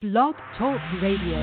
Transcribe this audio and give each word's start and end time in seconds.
Blog 0.00 0.34
Talk 0.56 0.80
Radio. 1.02 1.36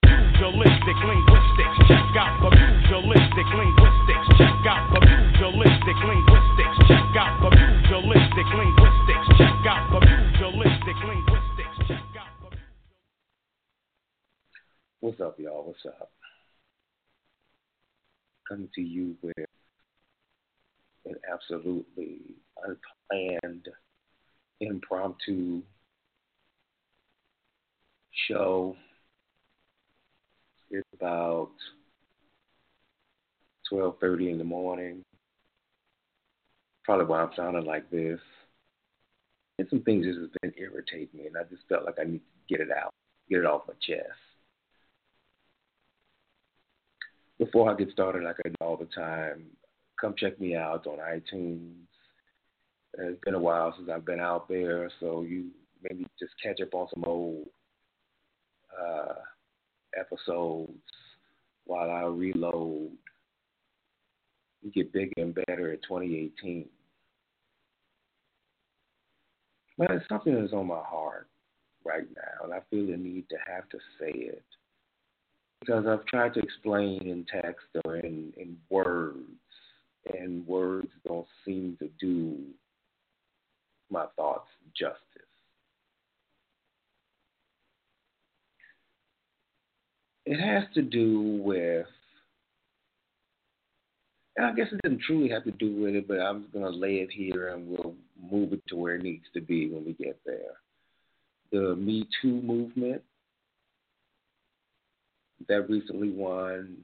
Pugilistic 0.00 0.96
linguistics, 1.04 1.76
check 1.84 2.16
out 2.16 2.40
the 2.40 2.48
pugilistic 2.56 3.48
linguistics, 3.52 4.26
check 4.40 4.64
out 4.64 4.88
the 4.94 5.00
pugilistic 5.04 5.98
linguistics, 6.08 6.76
check 6.88 7.04
out 7.20 7.36
the 7.44 7.50
pugilistic 7.52 8.48
linguistics, 8.56 9.26
check 9.36 9.60
out 9.68 9.92
the 9.92 10.00
pugilistic 10.08 10.96
linguistics, 11.04 11.76
check 11.86 12.00
out 12.16 12.32
the 12.48 12.56
What's 15.00 15.20
up, 15.20 15.38
y'all? 15.38 15.66
What's 15.66 15.84
up? 15.84 16.12
Coming 18.48 18.70
to 18.74 18.80
you 18.80 19.16
with 19.20 19.36
an 21.04 21.16
absolutely 21.30 22.22
unplanned, 22.56 23.68
impromptu 24.62 25.62
show. 28.28 28.76
It's 30.70 30.88
about 30.94 31.50
twelve 33.68 33.98
thirty 34.00 34.30
in 34.30 34.38
the 34.38 34.44
morning. 34.44 35.04
Probably 36.84 37.06
why 37.06 37.22
I'm 37.22 37.30
sounding 37.36 37.64
like 37.64 37.90
this. 37.90 38.20
And 39.58 39.68
some 39.70 39.82
things 39.82 40.04
just 40.04 40.18
have 40.20 40.32
been 40.42 40.52
irritating 40.58 41.08
me, 41.14 41.26
and 41.26 41.36
I 41.36 41.44
just 41.44 41.62
felt 41.68 41.84
like 41.84 41.98
I 42.00 42.04
need 42.04 42.18
to 42.18 42.56
get 42.56 42.60
it 42.60 42.72
out, 42.72 42.92
get 43.30 43.38
it 43.38 43.46
off 43.46 43.62
my 43.68 43.74
chest. 43.80 44.08
Before 47.38 47.70
I 47.70 47.74
get 47.76 47.90
started, 47.90 48.24
like 48.24 48.36
I 48.44 48.48
do 48.48 48.54
all 48.60 48.76
the 48.76 48.86
time, 48.86 49.44
come 50.00 50.14
check 50.16 50.40
me 50.40 50.56
out 50.56 50.86
on 50.86 50.98
iTunes. 50.98 51.72
It's 52.98 53.20
been 53.24 53.34
a 53.34 53.40
while 53.40 53.74
since 53.76 53.88
I've 53.88 54.04
been 54.04 54.20
out 54.20 54.48
there, 54.48 54.90
so 55.00 55.22
you 55.22 55.50
maybe 55.82 56.06
just 56.18 56.32
catch 56.42 56.60
up 56.60 56.74
on 56.74 56.88
some 56.92 57.04
old 57.04 57.46
uh, 58.80 59.14
episodes 59.98 60.72
while 61.64 61.90
I 61.90 62.02
reload 62.02 62.90
and 64.62 64.72
get 64.72 64.92
bigger 64.92 65.12
and 65.16 65.34
better 65.46 65.72
in 65.72 65.78
2018. 65.78 66.66
But 69.76 69.90
it's 69.90 70.08
something 70.08 70.34
that's 70.34 70.52
on 70.52 70.66
my 70.66 70.82
heart 70.82 71.28
right 71.84 72.06
now, 72.16 72.44
and 72.44 72.54
I 72.54 72.60
feel 72.70 72.86
the 72.86 72.96
need 72.96 73.28
to 73.28 73.36
have 73.46 73.68
to 73.70 73.78
say 73.98 74.10
it 74.10 74.44
because 75.60 75.86
I've 75.86 76.04
tried 76.06 76.34
to 76.34 76.40
explain 76.40 77.02
in 77.02 77.24
text 77.30 77.66
or 77.84 77.96
in, 77.96 78.32
in 78.36 78.56
words, 78.70 79.18
and 80.18 80.46
words 80.46 80.88
don't 81.06 81.26
seem 81.44 81.76
to 81.80 81.88
do 81.98 82.38
my 83.90 84.06
thoughts 84.16 84.48
justice. 84.78 84.98
It 90.26 90.40
has 90.40 90.64
to 90.74 90.82
do 90.82 91.42
with, 91.44 91.86
and 94.36 94.46
I 94.46 94.52
guess 94.52 94.68
it 94.72 94.80
doesn't 94.82 95.02
truly 95.02 95.28
have 95.28 95.44
to 95.44 95.50
do 95.50 95.82
with 95.82 95.94
it, 95.94 96.08
but 96.08 96.18
I'm 96.18 96.46
going 96.52 96.64
to 96.64 96.78
lay 96.78 96.96
it 96.96 97.10
here 97.12 97.48
and 97.48 97.68
we'll 97.68 97.94
move 98.30 98.54
it 98.54 98.62
to 98.68 98.76
where 98.76 98.94
it 98.94 99.02
needs 99.02 99.26
to 99.34 99.42
be 99.42 99.68
when 99.68 99.84
we 99.84 99.92
get 99.92 100.18
there. 100.24 100.56
The 101.52 101.76
Me 101.76 102.08
Too 102.22 102.40
movement 102.40 103.02
that 105.46 105.68
recently 105.68 106.10
won 106.10 106.78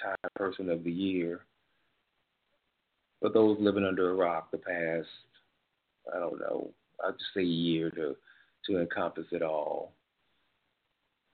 Time 0.00 0.16
Person 0.36 0.70
of 0.70 0.84
the 0.84 0.92
Year. 0.92 1.40
For 3.20 3.30
those 3.30 3.58
living 3.60 3.84
under 3.84 4.10
a 4.10 4.14
rock, 4.14 4.50
the 4.52 4.58
past, 4.58 5.08
I 6.14 6.20
don't 6.20 6.38
know, 6.38 6.70
I'll 7.04 7.12
just 7.12 7.24
say 7.34 7.42
year 7.42 7.90
to, 7.90 8.14
to 8.66 8.80
encompass 8.80 9.26
it 9.32 9.42
all. 9.42 9.92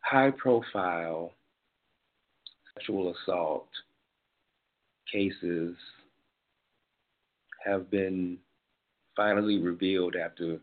High 0.00 0.30
profile 0.30 1.32
sexual 2.76 3.14
assault 3.14 3.68
cases 5.10 5.76
have 7.64 7.90
been 7.90 8.38
finally 9.16 9.58
revealed 9.58 10.16
after 10.16 10.58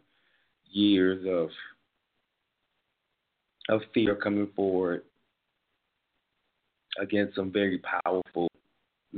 years 0.72 1.26
of 1.28 1.50
of 3.70 3.82
fear 3.94 4.16
coming 4.16 4.48
forward 4.56 5.04
against 7.00 7.36
some 7.36 7.52
very 7.52 7.80
powerful 8.04 8.50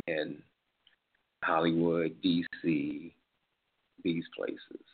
men, 0.07 0.37
Hollywood, 1.43 2.15
DC, 2.23 3.11
these 4.03 4.23
places. 4.35 4.85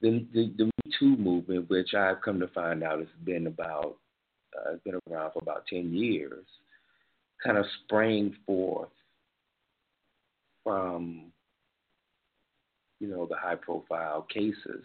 The, 0.00 0.26
the, 0.32 0.52
the 0.56 0.64
Me 0.64 0.92
Too 0.98 1.16
movement, 1.16 1.68
which 1.68 1.92
I've 1.92 2.22
come 2.22 2.40
to 2.40 2.48
find 2.48 2.82
out 2.82 3.00
has 3.00 3.08
been 3.24 3.46
about, 3.46 3.96
uh, 4.58 4.76
been 4.84 4.98
around 5.10 5.32
for 5.32 5.40
about 5.42 5.66
10 5.66 5.92
years, 5.92 6.46
kind 7.44 7.58
of 7.58 7.64
sprang 7.84 8.34
forth 8.46 8.90
from, 10.64 11.32
you 13.00 13.08
know, 13.08 13.26
the 13.26 13.36
high 13.36 13.54
profile 13.54 14.26
cases. 14.32 14.84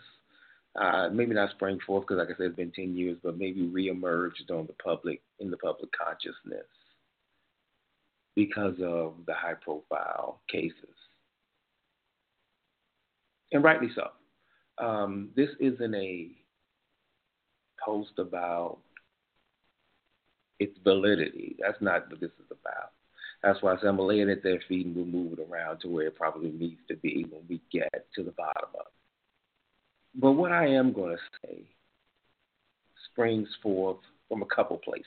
Uh, 0.79 1.09
maybe 1.09 1.33
not 1.33 1.51
sprang 1.51 1.79
forth 1.85 2.03
because, 2.05 2.17
like 2.17 2.27
I 2.27 2.37
said, 2.37 2.47
it's 2.47 2.55
been 2.55 2.71
10 2.71 2.97
years, 2.97 3.17
but 3.23 3.37
maybe 3.37 3.61
reemerged 3.61 4.51
on 4.51 4.67
the 4.67 4.75
public, 4.83 5.21
in 5.39 5.49
the 5.49 5.57
public 5.57 5.89
consciousness 5.91 6.67
because 8.35 8.75
of 8.83 9.13
the 9.25 9.33
high 9.33 9.53
profile 9.53 10.41
cases. 10.51 10.73
And 13.51 13.63
rightly 13.63 13.89
so. 13.95 14.09
Um, 14.85 15.29
this 15.35 15.49
isn't 15.61 15.95
a 15.95 16.31
post 17.83 18.11
about 18.17 18.79
its 20.59 20.77
validity. 20.83 21.55
That's 21.59 21.81
not 21.81 22.09
what 22.09 22.19
this 22.19 22.31
is 22.31 22.51
about. 22.51 22.91
That's 23.43 23.61
why 23.61 23.73
I 23.73 23.81
say 23.81 23.87
I'm 23.87 23.97
to 23.97 24.03
lay 24.03 24.21
it 24.21 24.29
at 24.29 24.43
their 24.43 24.61
feet 24.67 24.85
and 24.85 24.95
we'll 24.95 25.05
move 25.05 25.33
it 25.33 25.47
around 25.49 25.79
to 25.81 25.87
where 25.87 26.07
it 26.07 26.15
probably 26.15 26.51
needs 26.51 26.79
to 26.87 26.95
be 26.95 27.25
when 27.29 27.41
we 27.47 27.61
get 27.71 28.07
to 28.15 28.23
the 28.23 28.31
bottom 28.31 28.69
of 28.73 28.87
it. 28.87 28.93
But 30.19 30.31
what 30.31 30.51
I 30.51 30.67
am 30.67 30.93
going 30.93 31.17
to 31.17 31.47
say 31.47 31.63
springs 33.11 33.49
forth 33.61 33.99
from 34.29 34.41
a 34.41 34.45
couple 34.45 34.77
places 34.77 35.05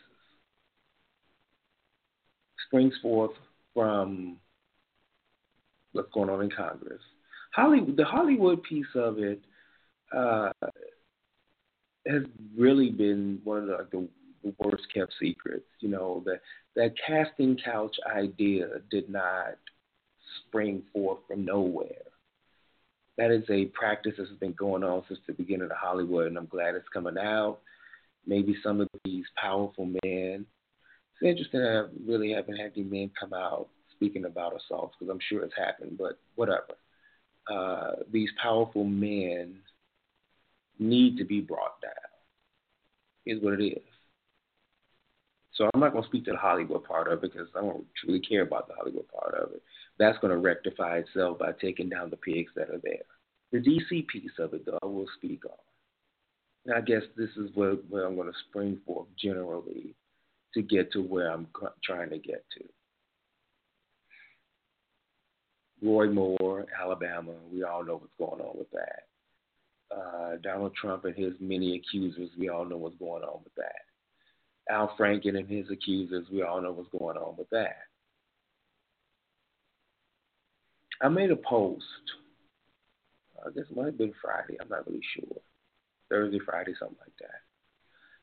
springs 2.69 2.95
forth 3.03 3.33
from 3.75 4.37
what's 5.93 6.13
going 6.13 6.31
on 6.31 6.43
in 6.43 6.51
Congress. 6.51 7.01
Hollywood, 7.53 7.97
the 7.97 8.05
Hollywood 8.05 8.63
piece 8.63 8.87
of 8.95 9.19
it 9.19 9.41
uh, 10.15 10.51
has 12.07 12.23
really 12.57 12.91
been 12.91 13.41
one 13.45 13.59
of 13.59 13.67
the, 13.67 13.87
the, 13.91 14.09
the 14.43 14.55
worst 14.59 14.85
kept 14.95 15.13
secrets. 15.21 15.67
You 15.81 15.89
know 15.89 16.23
that 16.27 16.41
that 16.77 16.95
casting 17.07 17.59
couch 17.65 17.97
idea 18.15 18.67
did 18.91 19.09
not 19.09 19.57
spring 20.47 20.83
forth 20.93 21.19
from 21.29 21.45
nowhere. 21.45 22.05
That 23.17 23.31
is 23.31 23.45
a 23.51 23.67
practice 23.67 24.13
that's 24.17 24.31
been 24.39 24.53
going 24.53 24.85
on 24.85 25.03
since 25.09 25.21
the 25.27 25.33
beginning 25.33 25.71
of 25.71 25.77
Hollywood, 25.77 26.29
and 26.29 26.39
I'm 26.39 26.47
glad 26.47 26.77
it's 26.77 26.89
coming 26.93 27.19
out. 27.19 27.59
Maybe 28.27 28.55
some 28.63 28.81
of 28.81 28.89
these 29.05 29.25
powerful 29.41 29.91
men 30.05 30.47
it's 31.21 31.29
interesting 31.29 31.61
I 31.63 31.85
really 32.07 32.33
haven't 32.33 32.57
had 32.57 32.73
any 32.77 32.85
men 32.85 33.11
come 33.19 33.33
out 33.33 33.69
speaking 33.95 34.25
about 34.25 34.55
assaults 34.55 34.95
because 34.99 35.11
I'm 35.13 35.21
sure 35.29 35.43
it's 35.43 35.57
happened, 35.57 35.99
but 35.99 36.19
whatever. 36.37 36.75
Uh, 37.51 38.03
these 38.13 38.29
powerful 38.41 38.85
men 38.85 39.57
need 40.79 41.17
to 41.17 41.25
be 41.25 41.41
brought 41.41 41.81
down, 41.83 41.93
is 43.27 43.43
what 43.43 43.55
it 43.55 43.65
is. 43.65 43.83
So 45.59 45.69
I'm 45.75 45.81
not 45.81 45.91
going 45.93 46.05
to 46.05 46.09
speak 46.09 46.25
to 46.27 46.31
the 46.31 46.37
Hollywood 46.37 46.85
part 46.85 47.09
of 47.09 47.25
it 47.25 47.33
because 47.33 47.49
I 47.57 47.61
don't 47.61 47.85
truly 47.97 48.21
care 48.21 48.43
about 48.43 48.69
the 48.69 48.75
Hollywood 48.75 49.09
part 49.09 49.35
of 49.35 49.53
it. 49.53 49.63
That's 49.99 50.17
going 50.19 50.31
to 50.31 50.39
rectify 50.39 50.99
itself 50.99 51.41
by 51.41 51.51
taking 51.61 51.89
down 51.89 52.11
the 52.11 52.17
pigs 52.17 52.53
that 52.55 52.71
are 52.71 52.81
there. 52.81 53.03
The 53.51 53.59
DC 53.59 54.07
piece 54.07 54.31
of 54.39 54.55
it, 54.55 54.65
though, 54.65 54.79
I 54.81 54.87
will 54.87 55.09
speak 55.17 55.45
on. 55.45 55.59
And 56.67 56.75
I 56.77 56.81
guess 56.81 57.03
this 57.17 57.31
is 57.37 57.51
where, 57.55 57.73
where 57.73 58.07
I'm 58.07 58.15
going 58.15 58.29
to 58.29 58.39
spring 58.49 58.79
forth 58.87 59.09
generally 59.21 59.97
to 60.55 60.63
get 60.63 60.93
to 60.93 61.01
where 61.01 61.33
I'm 61.33 61.49
trying 61.83 62.11
to 62.11 62.19
get 62.19 62.45
to. 62.57 62.65
Roy 65.83 66.09
Moore, 66.09 66.67
Alabama, 66.81 67.33
we 67.53 67.65
all 67.65 67.85
know 67.85 67.95
what's 67.95 68.13
going 68.19 68.41
on 68.41 68.57
with 68.57 68.71
that. 68.71 69.97
Uh, 69.97 70.37
Donald 70.43 70.75
Trump 70.81 71.05
and 71.05 71.17
his 71.17 71.33
many 71.41 71.75
accusers, 71.77 72.31
we 72.39 72.49
all 72.49 72.65
know 72.65 72.77
what's 72.77 72.99
going 72.99 73.23
on 73.25 73.41
with 73.43 73.55
that. 73.57 73.88
Al 74.71 74.95
Franken 74.99 75.39
and 75.39 75.49
his 75.49 75.67
accusers, 75.71 76.27
we 76.33 76.43
all 76.43 76.61
know 76.61 76.73
what's 76.73 76.91
going 76.91 77.17
on 77.17 77.37
with 77.37 77.49
that. 77.51 77.79
I 81.01 81.09
made 81.09 81.31
a 81.31 81.37
post, 81.37 81.85
I 83.45 83.51
guess 83.51 83.65
it 83.71 83.77
might 83.77 83.87
have 83.87 83.99
been 83.99 84.15
Friday, 84.21 84.57
I'm 84.61 84.69
not 84.69 84.87
really 84.87 85.03
sure. 85.15 85.41
Thursday, 86.11 86.41
Friday, 86.45 86.75
something 86.79 86.99
like 87.01 87.17
that. 87.21 87.41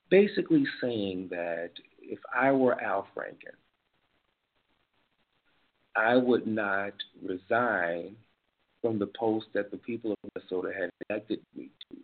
Basically 0.09 0.65
saying 0.81 1.30
that 1.31 1.71
if 2.01 2.19
I 2.36 2.51
were 2.51 2.80
Al 2.81 3.07
Franken, 3.15 3.56
I 5.95 6.18
would 6.18 6.45
not 6.45 6.94
resign 7.24 8.18
from 8.81 9.00
the 9.00 9.07
post 9.18 9.48
that 9.53 9.71
the 9.71 9.77
people 9.77 10.12
of 10.12 10.18
Minnesota 10.36 10.71
had 10.77 10.89
elected 11.09 11.39
me 11.56 11.69
to. 11.89 11.98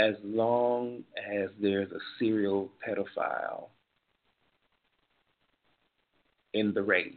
As 0.00 0.14
long 0.24 1.04
as 1.18 1.50
there's 1.60 1.92
a 1.92 1.98
serial 2.18 2.70
pedophile 2.86 3.68
in 6.54 6.72
the 6.72 6.82
race 6.82 7.14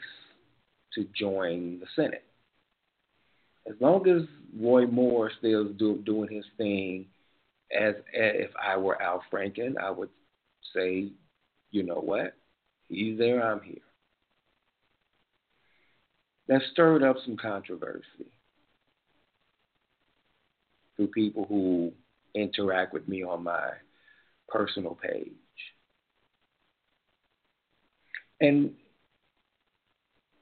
to 0.93 1.07
join 1.17 1.79
the 1.79 1.85
Senate. 1.95 2.25
As 3.65 3.75
long 3.79 4.05
as 4.09 4.23
Roy 4.59 4.85
Moore 4.85 5.31
still 5.39 5.69
do, 5.69 6.03
doing 6.05 6.29
his 6.29 6.43
thing, 6.57 7.05
as, 7.73 7.95
as 7.95 8.03
if 8.13 8.51
I 8.61 8.75
were 8.75 9.01
Al 9.01 9.23
Franken, 9.31 9.77
I 9.81 9.89
would 9.89 10.09
say, 10.75 11.07
you 11.71 11.83
know 11.83 12.01
what? 12.01 12.33
He's 12.89 13.17
there, 13.17 13.41
I'm 13.41 13.61
here. 13.61 13.77
That 16.49 16.61
stirred 16.73 17.01
up 17.01 17.15
some 17.25 17.37
controversy 17.37 18.03
through 20.97 21.07
people 21.07 21.45
who 21.47 21.93
interact 22.35 22.93
with 22.93 23.07
me 23.07 23.23
on 23.23 23.43
my 23.43 23.71
personal 24.47 24.95
page. 24.95 25.31
And 28.41 28.73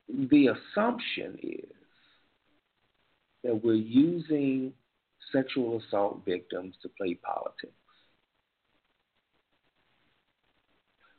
the 0.09 0.47
assumption 0.47 1.37
is 1.41 1.75
that 3.43 3.63
we're 3.63 3.73
using 3.73 4.73
sexual 5.31 5.81
assault 5.81 6.23
victims 6.25 6.75
to 6.81 6.89
play 6.89 7.15
politics. 7.15 7.73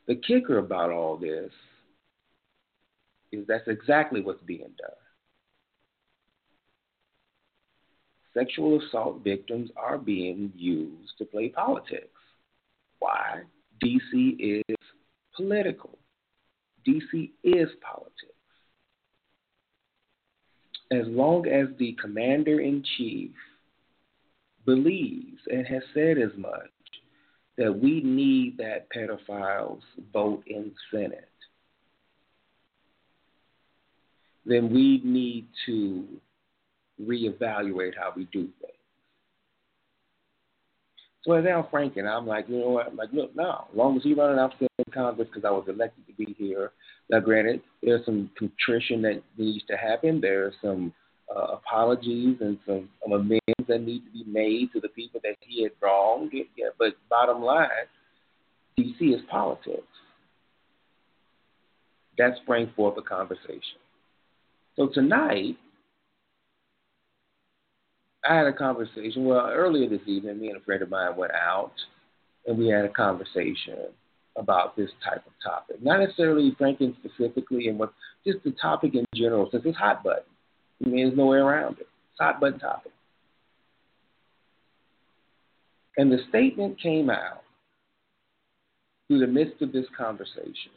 The 0.07 0.15
kicker 0.15 0.57
about 0.57 0.91
all 0.91 1.17
this 1.17 1.51
is 3.31 3.47
that's 3.47 3.67
exactly 3.67 4.21
what's 4.21 4.43
being 4.43 4.73
done. 4.77 5.02
Sexual 8.33 8.81
assault 8.81 9.23
victims 9.23 9.69
are 9.77 9.97
being 9.97 10.51
used 10.55 11.17
to 11.19 11.25
play 11.25 11.49
politics. 11.49 12.07
Why? 12.99 13.41
DC 13.83 14.37
is 14.39 14.75
political. 15.35 15.97
DC 16.87 17.31
is 17.43 17.69
politics. 17.81 18.29
As 20.91 21.07
long 21.07 21.47
as 21.47 21.67
the 21.77 21.95
commander 22.01 22.59
in 22.59 22.83
chief 22.97 23.31
believes 24.65 25.41
and 25.47 25.65
has 25.67 25.83
said 25.93 26.17
as 26.17 26.31
much 26.37 26.69
that 27.57 27.77
we 27.77 28.01
need 28.01 28.57
that 28.57 28.87
pedophiles 28.89 29.81
vote 30.11 30.43
in 30.47 30.71
Senate, 30.91 31.29
then 34.45 34.73
we 34.73 35.01
need 35.03 35.47
to 35.65 36.05
reevaluate 37.01 37.95
how 37.97 38.13
we 38.15 38.25
do 38.31 38.43
things. 38.61 38.73
So 41.23 41.31
as 41.33 41.45
Al 41.45 41.69
Franken, 41.71 42.05
I'm 42.05 42.27
like, 42.27 42.49
you 42.49 42.59
know 42.59 42.69
what? 42.69 42.87
I'm 42.87 42.97
like, 42.97 43.13
look, 43.13 43.33
no, 43.35 43.65
as 43.71 43.77
long 43.77 43.95
as 43.95 44.03
he's 44.03 44.17
running 44.17 44.39
out 44.39 44.53
in 44.59 44.67
Congress 44.93 45.29
because 45.29 45.45
I 45.47 45.51
was 45.51 45.65
elected 45.69 46.05
to 46.07 46.13
be 46.13 46.35
here. 46.37 46.71
Now, 47.09 47.21
granted, 47.21 47.61
there's 47.81 48.05
some 48.05 48.29
contrition 48.37 49.01
that 49.03 49.21
needs 49.37 49.63
to 49.69 49.77
happen. 49.77 50.19
There's 50.19 50.53
some 50.61 50.93
uh, 51.33 51.55
apologies 51.55 52.37
and 52.41 52.57
some, 52.65 52.89
some 53.01 53.13
amends 53.13 53.67
that 53.67 53.81
need 53.81 54.03
to 54.05 54.11
be 54.11 54.25
made 54.27 54.71
to 54.73 54.81
the 54.81 54.89
people 54.89 55.21
that 55.23 55.35
he 55.39 55.63
had 55.63 55.71
wronged. 55.81 56.33
Yeah, 56.33 56.67
but 56.77 56.93
bottom 57.09 57.41
line, 57.41 57.69
DC 58.77 59.15
is 59.15 59.21
politics. 59.29 59.87
That 62.17 62.33
sprang 62.43 62.71
forth 62.75 62.97
a 62.97 63.01
conversation. 63.01 63.79
So 64.75 64.87
tonight, 64.87 65.57
I 68.27 68.35
had 68.35 68.47
a 68.47 68.53
conversation. 68.53 69.25
Well, 69.25 69.49
earlier 69.49 69.89
this 69.89 70.07
evening, 70.07 70.39
me 70.39 70.49
and 70.49 70.57
a 70.57 70.63
friend 70.63 70.81
of 70.81 70.89
mine 70.89 71.15
went 71.15 71.33
out 71.33 71.73
and 72.45 72.57
we 72.57 72.67
had 72.67 72.85
a 72.85 72.89
conversation 72.89 73.77
about 74.37 74.75
this 74.75 74.89
type 75.03 75.25
of 75.25 75.33
topic. 75.43 75.81
Not 75.81 75.99
necessarily 75.99 76.55
Franken 76.59 76.95
specifically, 77.03 77.67
and 77.67 77.77
what 77.77 77.93
just 78.25 78.43
the 78.43 78.51
topic 78.61 78.95
in 78.95 79.05
general, 79.13 79.49
since 79.51 79.63
it's 79.65 79.77
hot 79.77 80.03
button. 80.03 80.23
I 80.83 80.89
mean, 80.89 81.05
there's 81.05 81.17
no 81.17 81.27
way 81.27 81.37
around 81.37 81.79
it. 81.79 81.87
It's 82.11 82.19
hot 82.19 82.39
button 82.39 82.59
topic. 82.59 82.91
And 85.97 86.11
the 86.11 86.19
statement 86.29 86.81
came 86.81 87.09
out 87.09 87.43
through 89.07 89.19
the 89.19 89.27
midst 89.27 89.61
of 89.61 89.71
this 89.71 89.85
conversation 89.95 90.71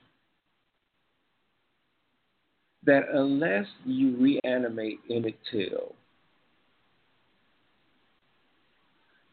that 2.85 3.05
unless 3.13 3.67
you 3.85 4.17
reanimate 4.17 5.01
Emmett 5.11 5.39
Till 5.51 5.95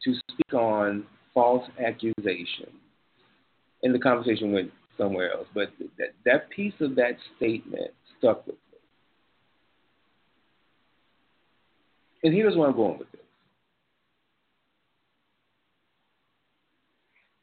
to 0.04 0.14
speak 0.30 0.54
on 0.54 1.04
false 1.32 1.68
accusations, 1.84 2.78
and 3.82 3.94
the 3.94 3.98
conversation 3.98 4.52
went 4.52 4.70
somewhere 4.96 5.32
else, 5.32 5.46
but 5.54 5.72
that, 5.98 6.14
that 6.24 6.50
piece 6.50 6.74
of 6.80 6.94
that 6.96 7.16
statement 7.36 7.90
stuck 8.18 8.46
with 8.46 8.56
me. 8.56 8.78
And 12.22 12.32
here's 12.34 12.56
where 12.56 12.68
I'm 12.68 12.76
going 12.76 12.98
with 12.98 13.10
this. 13.12 13.20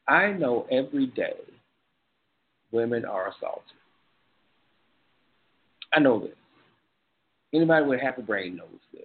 I 0.08 0.32
know 0.32 0.66
every 0.70 1.06
day 1.06 1.36
women 2.72 3.04
are 3.04 3.28
assaulted. 3.28 3.62
I 5.92 6.00
know 6.00 6.20
this. 6.20 6.36
Anybody 7.54 7.86
with 7.86 8.00
half 8.00 8.18
a 8.18 8.22
brain 8.22 8.56
knows 8.56 8.80
this. 8.92 9.02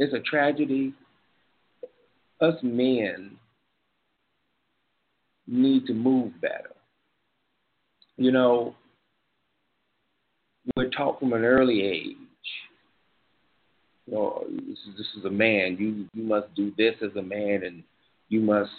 It's 0.00 0.14
a 0.14 0.20
tragedy. 0.20 0.94
Us 2.40 2.54
men 2.62 3.36
need 5.46 5.86
to 5.86 5.92
move 5.92 6.32
better. 6.40 6.70
You 8.16 8.32
know, 8.32 8.74
we're 10.74 10.88
taught 10.88 11.20
from 11.20 11.34
an 11.34 11.44
early 11.44 11.82
age. 11.82 12.16
You 14.06 14.14
know, 14.14 14.44
this 14.48 14.78
is, 14.88 14.96
this 14.96 15.06
is 15.18 15.26
a 15.26 15.30
man. 15.30 15.76
You 15.78 16.06
you 16.14 16.26
must 16.26 16.54
do 16.54 16.72
this 16.78 16.94
as 17.02 17.14
a 17.16 17.22
man, 17.22 17.64
and 17.64 17.82
you 18.30 18.40
must 18.40 18.70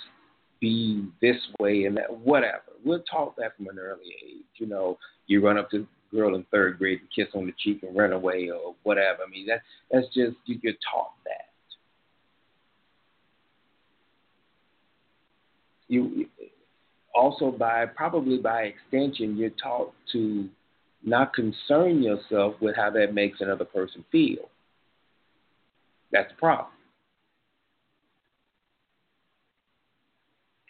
be 0.59 1.05
this 1.21 1.37
way 1.59 1.85
and 1.85 1.95
that. 1.97 2.11
Whatever. 2.11 2.63
We're 2.83 3.03
taught 3.09 3.35
that 3.37 3.55
from 3.55 3.67
an 3.67 3.77
early 3.77 4.15
age. 4.25 4.45
You 4.55 4.65
know, 4.65 4.97
you 5.27 5.45
run 5.45 5.59
up 5.59 5.69
to 5.69 5.85
girl 6.13 6.35
in 6.35 6.45
third 6.51 6.77
grade 6.77 6.99
and 6.99 7.09
kiss 7.15 7.33
on 7.35 7.45
the 7.45 7.53
cheek 7.57 7.83
and 7.83 7.95
run 7.95 8.13
away 8.13 8.49
or 8.49 8.75
whatever. 8.83 9.19
I 9.25 9.29
mean, 9.29 9.47
that 9.47 9.61
that's 9.91 10.07
just 10.07 10.35
you're 10.45 10.73
taught 10.91 11.13
that. 11.25 11.47
You 15.87 16.27
also 17.13 17.51
by 17.51 17.85
probably 17.85 18.37
by 18.37 18.63
extension, 18.63 19.37
you're 19.37 19.49
taught 19.51 19.93
to 20.13 20.49
not 21.03 21.33
concern 21.33 22.01
yourself 22.03 22.55
with 22.61 22.75
how 22.75 22.89
that 22.91 23.13
makes 23.13 23.41
another 23.41 23.65
person 23.65 24.05
feel. 24.11 24.49
That's 26.11 26.29
the 26.31 26.37
problem. 26.37 26.67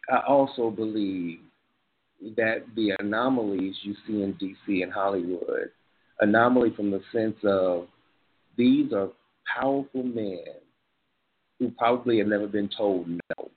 I 0.10 0.20
also 0.28 0.70
believe 0.70 1.40
that 2.36 2.64
the 2.76 2.94
anomalies 3.00 3.76
you 3.84 3.96
see 4.08 4.22
in 4.22 4.34
DC 4.36 4.84
and 4.84 4.92
Hollywood, 4.92 5.72
anomaly 6.20 6.74
from 6.76 6.92
the 6.92 7.02
sense 7.12 7.38
of 7.44 7.88
these 8.58 8.94
are 8.94 9.10
powerful 9.60 10.04
men 10.04 10.44
who 11.60 11.72
probably 11.78 12.20
have 12.20 12.28
never 12.28 12.48
been 12.48 12.70
told 12.76 13.08
no. 13.08 13.50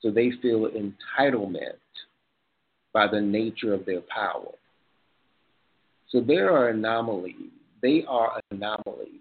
So 0.00 0.10
they 0.10 0.32
feel 0.42 0.68
entitlement 0.70 1.78
by 2.92 3.06
the 3.08 3.20
nature 3.20 3.72
of 3.72 3.86
their 3.86 4.02
power. 4.02 4.52
So 6.10 6.20
there 6.20 6.52
are 6.52 6.68
anomalies. 6.68 7.50
They 7.82 8.04
are 8.08 8.40
anomalies 8.50 9.20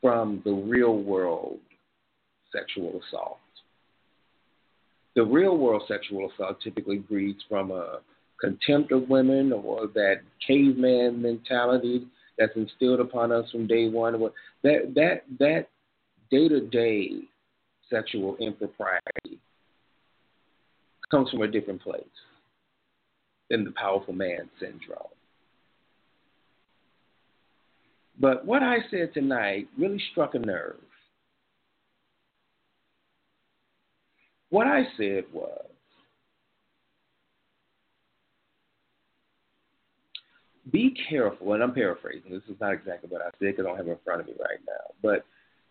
from 0.00 0.42
the 0.44 0.52
real 0.52 0.96
world 0.96 1.58
sexual 2.52 3.00
assault. 3.00 3.38
The 5.16 5.24
real 5.24 5.56
world 5.56 5.82
sexual 5.88 6.30
assault 6.30 6.60
typically 6.62 6.98
breeds 6.98 7.40
from 7.48 7.70
a 7.70 8.00
contempt 8.40 8.92
of 8.92 9.08
women 9.08 9.52
or 9.52 9.88
that 9.94 10.20
caveman 10.46 11.20
mentality 11.20 12.06
that's 12.38 12.54
instilled 12.54 13.00
upon 13.00 13.32
us 13.32 13.50
from 13.50 13.66
day 13.66 13.88
one. 13.88 14.20
That 14.62 14.92
that 14.94 15.24
that 15.38 15.66
day 16.30 16.48
to 16.48 16.60
day 16.60 17.22
sexual 17.90 18.36
impropriety 18.36 19.40
comes 21.10 21.30
from 21.30 21.42
a 21.42 21.48
different 21.48 21.82
place 21.82 22.04
than 23.50 23.64
the 23.64 23.72
powerful 23.72 24.14
man 24.14 24.48
syndrome. 24.60 25.08
But 28.20 28.44
what 28.44 28.62
I 28.62 28.78
said 28.90 29.14
tonight 29.14 29.68
really 29.78 30.00
struck 30.12 30.34
a 30.34 30.38
nerve. 30.38 30.76
What 34.50 34.66
I 34.66 34.84
said 34.96 35.24
was 35.32 35.66
be 40.70 40.94
careful, 41.08 41.52
and 41.52 41.62
I'm 41.62 41.72
paraphrasing. 41.72 42.30
This 42.30 42.42
is 42.48 42.60
not 42.60 42.72
exactly 42.72 43.08
what 43.08 43.22
I 43.22 43.30
said 43.38 43.56
because 43.56 43.64
I 43.66 43.68
don't 43.68 43.76
have 43.76 43.88
it 43.88 43.92
in 43.92 43.98
front 44.04 44.20
of 44.20 44.26
me 44.26 44.34
right 44.38 44.58
now. 44.66 44.94
But 45.02 45.24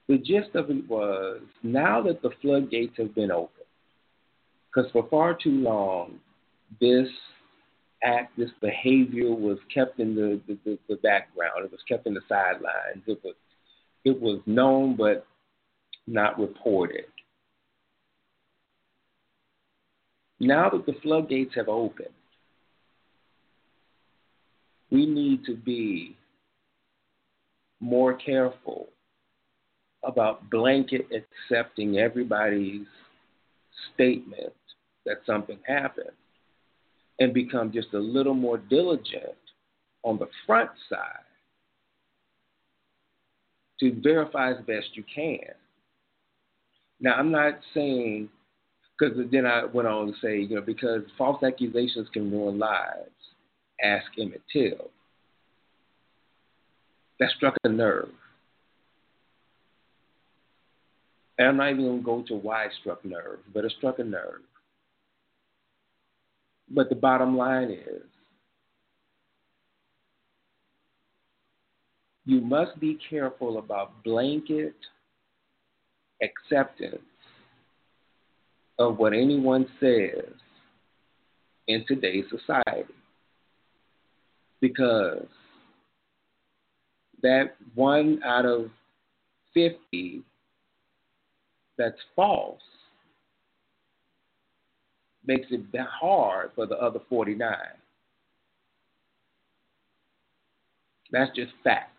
the 0.07 0.17
gist 0.17 0.55
of 0.55 0.69
it 0.69 0.87
was 0.89 1.41
now 1.63 2.01
that 2.03 2.21
the 2.21 2.31
floodgates 2.41 2.97
have 2.97 3.13
been 3.13 3.31
opened, 3.31 3.65
because 4.73 4.91
for 4.91 5.07
far 5.09 5.33
too 5.35 5.51
long, 5.51 6.19
this 6.79 7.07
act, 8.03 8.37
this 8.37 8.49
behavior 8.61 9.33
was 9.33 9.57
kept 9.73 9.99
in 9.99 10.15
the, 10.15 10.39
the, 10.47 10.57
the, 10.65 10.79
the 10.89 10.95
background. 10.97 11.65
It 11.65 11.71
was 11.71 11.81
kept 11.87 12.07
in 12.07 12.13
the 12.13 12.21
sidelines. 12.29 13.03
It 13.07 13.19
was 13.23 13.35
it 14.05 14.21
was 14.21 14.39
known 14.45 14.95
but 14.95 15.25
not 16.05 16.39
reported. 16.39 17.05
Now 20.39 20.69
that 20.69 20.85
the 20.85 20.93
floodgates 21.01 21.55
have 21.55 21.67
opened, 21.67 22.09
we 24.91 25.05
need 25.05 25.45
to 25.45 25.55
be 25.55 26.15
more 27.79 28.13
careful 28.13 28.87
about 30.03 30.49
blanket 30.49 31.07
accepting 31.11 31.97
everybody's 31.97 32.85
statement 33.93 34.53
that 35.05 35.17
something 35.25 35.59
happened 35.67 36.11
and 37.19 37.33
become 37.33 37.71
just 37.71 37.93
a 37.93 37.99
little 37.99 38.33
more 38.33 38.57
diligent 38.57 39.37
on 40.03 40.17
the 40.17 40.27
front 40.45 40.69
side 40.89 41.23
to 43.79 43.99
verify 44.01 44.51
as 44.51 44.57
best 44.65 44.87
you 44.93 45.03
can. 45.13 45.53
Now, 46.99 47.13
I'm 47.13 47.31
not 47.31 47.59
saying, 47.73 48.29
because 48.97 49.17
then 49.31 49.45
I 49.45 49.65
went 49.65 49.87
on 49.87 50.07
to 50.07 50.13
say, 50.21 50.39
you 50.39 50.55
know, 50.55 50.61
because 50.61 51.01
false 51.17 51.41
accusations 51.43 52.07
can 52.13 52.31
ruin 52.31 52.57
lives. 52.57 53.11
Ask 53.83 54.05
Emmett 54.19 54.41
Till. 54.51 54.89
That 57.19 57.29
struck 57.35 57.55
a 57.63 57.69
nerve. 57.69 58.09
And 61.37 61.47
I'm 61.47 61.57
not 61.57 61.71
even 61.71 61.83
going 61.85 61.99
to 61.99 62.05
go 62.05 62.23
to 62.39 62.43
why 62.43 62.65
it 62.65 62.71
struck 62.81 63.05
nerve, 63.05 63.39
but 63.53 63.65
it 63.65 63.73
struck 63.77 63.99
a 63.99 64.03
nerve. 64.03 64.41
But 66.69 66.89
the 66.89 66.95
bottom 66.95 67.37
line 67.37 67.69
is 67.69 68.03
you 72.25 72.41
must 72.41 72.79
be 72.79 72.97
careful 73.09 73.59
about 73.59 74.03
blanket 74.03 74.75
acceptance 76.21 77.01
of 78.79 78.97
what 78.97 79.13
anyone 79.13 79.67
says 79.79 80.31
in 81.67 81.85
today's 81.87 82.25
society. 82.29 82.93
Because 84.59 85.25
that 87.21 87.55
one 87.75 88.21
out 88.23 88.45
of 88.45 88.69
50 89.53 90.23
that's 91.77 91.97
false 92.15 92.61
makes 95.25 95.47
it 95.51 95.61
hard 95.89 96.51
for 96.55 96.65
the 96.65 96.75
other 96.75 96.99
49. 97.09 97.55
That's 101.11 101.35
just 101.35 101.51
fact. 101.63 101.91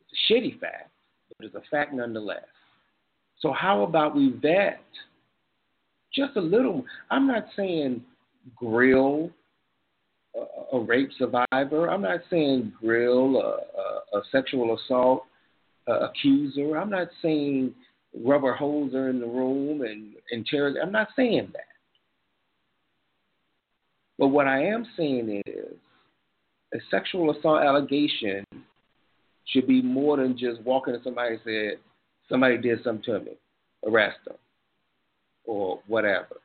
It's 0.00 0.12
a 0.12 0.32
shitty 0.32 0.60
fact, 0.60 0.90
but 1.36 1.46
it's 1.46 1.54
a 1.54 1.62
fact 1.70 1.92
nonetheless. 1.92 2.44
So, 3.40 3.52
how 3.52 3.82
about 3.82 4.14
we 4.14 4.30
vet 4.42 4.80
just 6.14 6.36
a 6.36 6.40
little? 6.40 6.84
I'm 7.10 7.26
not 7.26 7.46
saying 7.56 8.02
grill 8.54 9.30
a, 10.72 10.78
rape 10.78 11.10
survivor. 11.18 11.90
I'm 11.90 12.02
not 12.02 12.20
saying 12.30 12.72
grill 12.80 13.36
a, 13.36 14.16
a, 14.16 14.18
a 14.18 14.22
sexual 14.30 14.76
assault 14.76 15.24
accuser. 15.86 16.76
I'm 16.76 16.90
not 16.90 17.08
saying 17.22 17.74
rubber 18.24 18.56
hoser 18.56 19.10
in 19.10 19.20
the 19.20 19.26
room 19.26 19.82
and 19.82 20.14
interrogate. 20.30 20.82
I'm 20.82 20.92
not 20.92 21.08
saying 21.16 21.50
that. 21.52 21.62
But 24.18 24.28
what 24.28 24.46
I 24.46 24.64
am 24.64 24.86
saying 24.96 25.42
is 25.46 25.74
a 26.74 26.78
sexual 26.90 27.30
assault 27.30 27.62
allegation 27.62 28.44
should 29.46 29.66
be 29.66 29.82
more 29.82 30.16
than 30.16 30.36
just 30.36 30.60
walking 30.62 30.94
to 30.94 31.00
somebody 31.04 31.34
and 31.34 31.40
said, 31.44 31.78
somebody 32.28 32.58
did 32.58 32.82
something 32.82 33.02
to 33.04 33.20
me, 33.20 33.32
arrest 33.86 34.18
them, 34.26 34.36
or 35.44 35.80
whatever. 35.86 36.40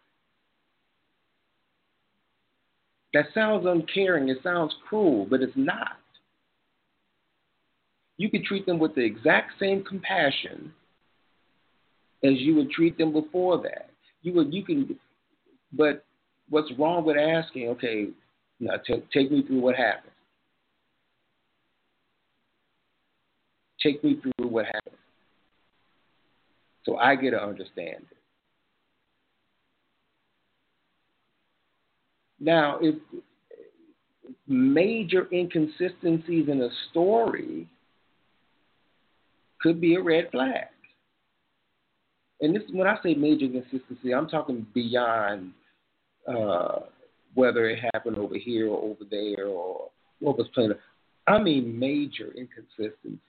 That 3.14 3.26
sounds 3.34 3.66
uncaring, 3.66 4.30
it 4.30 4.38
sounds 4.42 4.74
cruel, 4.88 5.28
but 5.30 5.42
it's 5.42 5.52
not. 5.56 5.98
You 8.18 8.30
could 8.30 8.44
treat 8.46 8.66
them 8.66 8.80
with 8.80 8.96
the 8.96 9.02
exact 9.04 9.54
same 9.60 9.84
compassion 9.84 10.74
as 12.24 12.34
you 12.36 12.56
would 12.56 12.70
treat 12.70 12.98
them 12.98 13.12
before 13.12 13.62
that. 13.64 13.90
You 14.22 14.34
would 14.34 14.54
you 14.54 14.64
can, 14.64 14.98
but 15.74 16.06
what's 16.50 16.72
wrong 16.78 17.04
with 17.04 17.18
asking? 17.18 17.70
Okay, 17.70 18.10
now 18.60 18.74
t- 18.86 19.04
take 19.12 19.32
me 19.32 19.42
through 19.42 19.60
what 19.60 19.76
happened. 19.76 20.14
Take 23.82 24.04
me 24.04 24.22
through 24.22 24.48
what 24.48 24.66
happened, 24.66 24.98
so 26.86 26.98
I 26.98 27.16
get 27.16 27.32
to 27.32 27.42
understand 27.42 28.06
it. 28.12 28.18
Now, 32.40 32.80
if 32.82 32.96
major 34.48 35.28
inconsistencies 35.32 36.50
in 36.50 36.62
a 36.62 36.70
story 36.90 37.68
could 39.62 39.80
be 39.80 39.96
a 39.96 40.02
red 40.02 40.30
flag 40.32 40.68
and 42.42 42.56
this 42.56 42.64
when 42.72 42.88
I 42.88 42.98
say 43.04 43.14
major 43.14 43.46
inconsistency, 43.46 44.14
I'm 44.14 44.28
talking 44.28 44.66
beyond 44.74 45.52
uh, 46.28 46.80
whether 47.36 47.70
it 47.70 47.80
happened 47.94 48.18
over 48.18 48.36
here 48.36 48.68
or 48.68 48.84
over 48.84 49.04
there 49.10 49.46
or 49.48 49.90
what 50.20 50.38
was 50.38 50.48
playing. 50.54 50.74
I 51.28 51.38
mean 51.38 51.78
major 51.78 52.34
inconsistencies. 52.36 53.20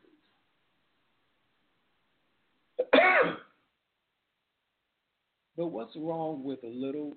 But 5.57 5.67
what's 5.67 5.95
wrong 5.97 6.43
with 6.45 6.59
a 6.65 6.69
little 6.69 7.13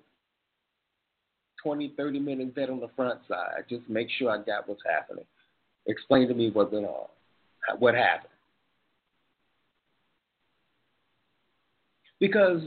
20, 1.62 1.94
30 1.96 2.18
minute 2.20 2.54
vet 2.54 2.70
on 2.70 2.80
the 2.80 2.90
front 2.96 3.20
side? 3.28 3.64
Just 3.68 3.88
make 3.88 4.08
sure 4.18 4.30
I 4.30 4.38
got 4.38 4.68
what's 4.68 4.82
happening. 4.86 5.24
Explain 5.86 6.28
to 6.28 6.34
me 6.34 6.50
what's 6.50 6.70
going 6.70 6.84
on. 6.84 7.08
What 7.78 7.94
happened? 7.94 8.30
Because 12.18 12.62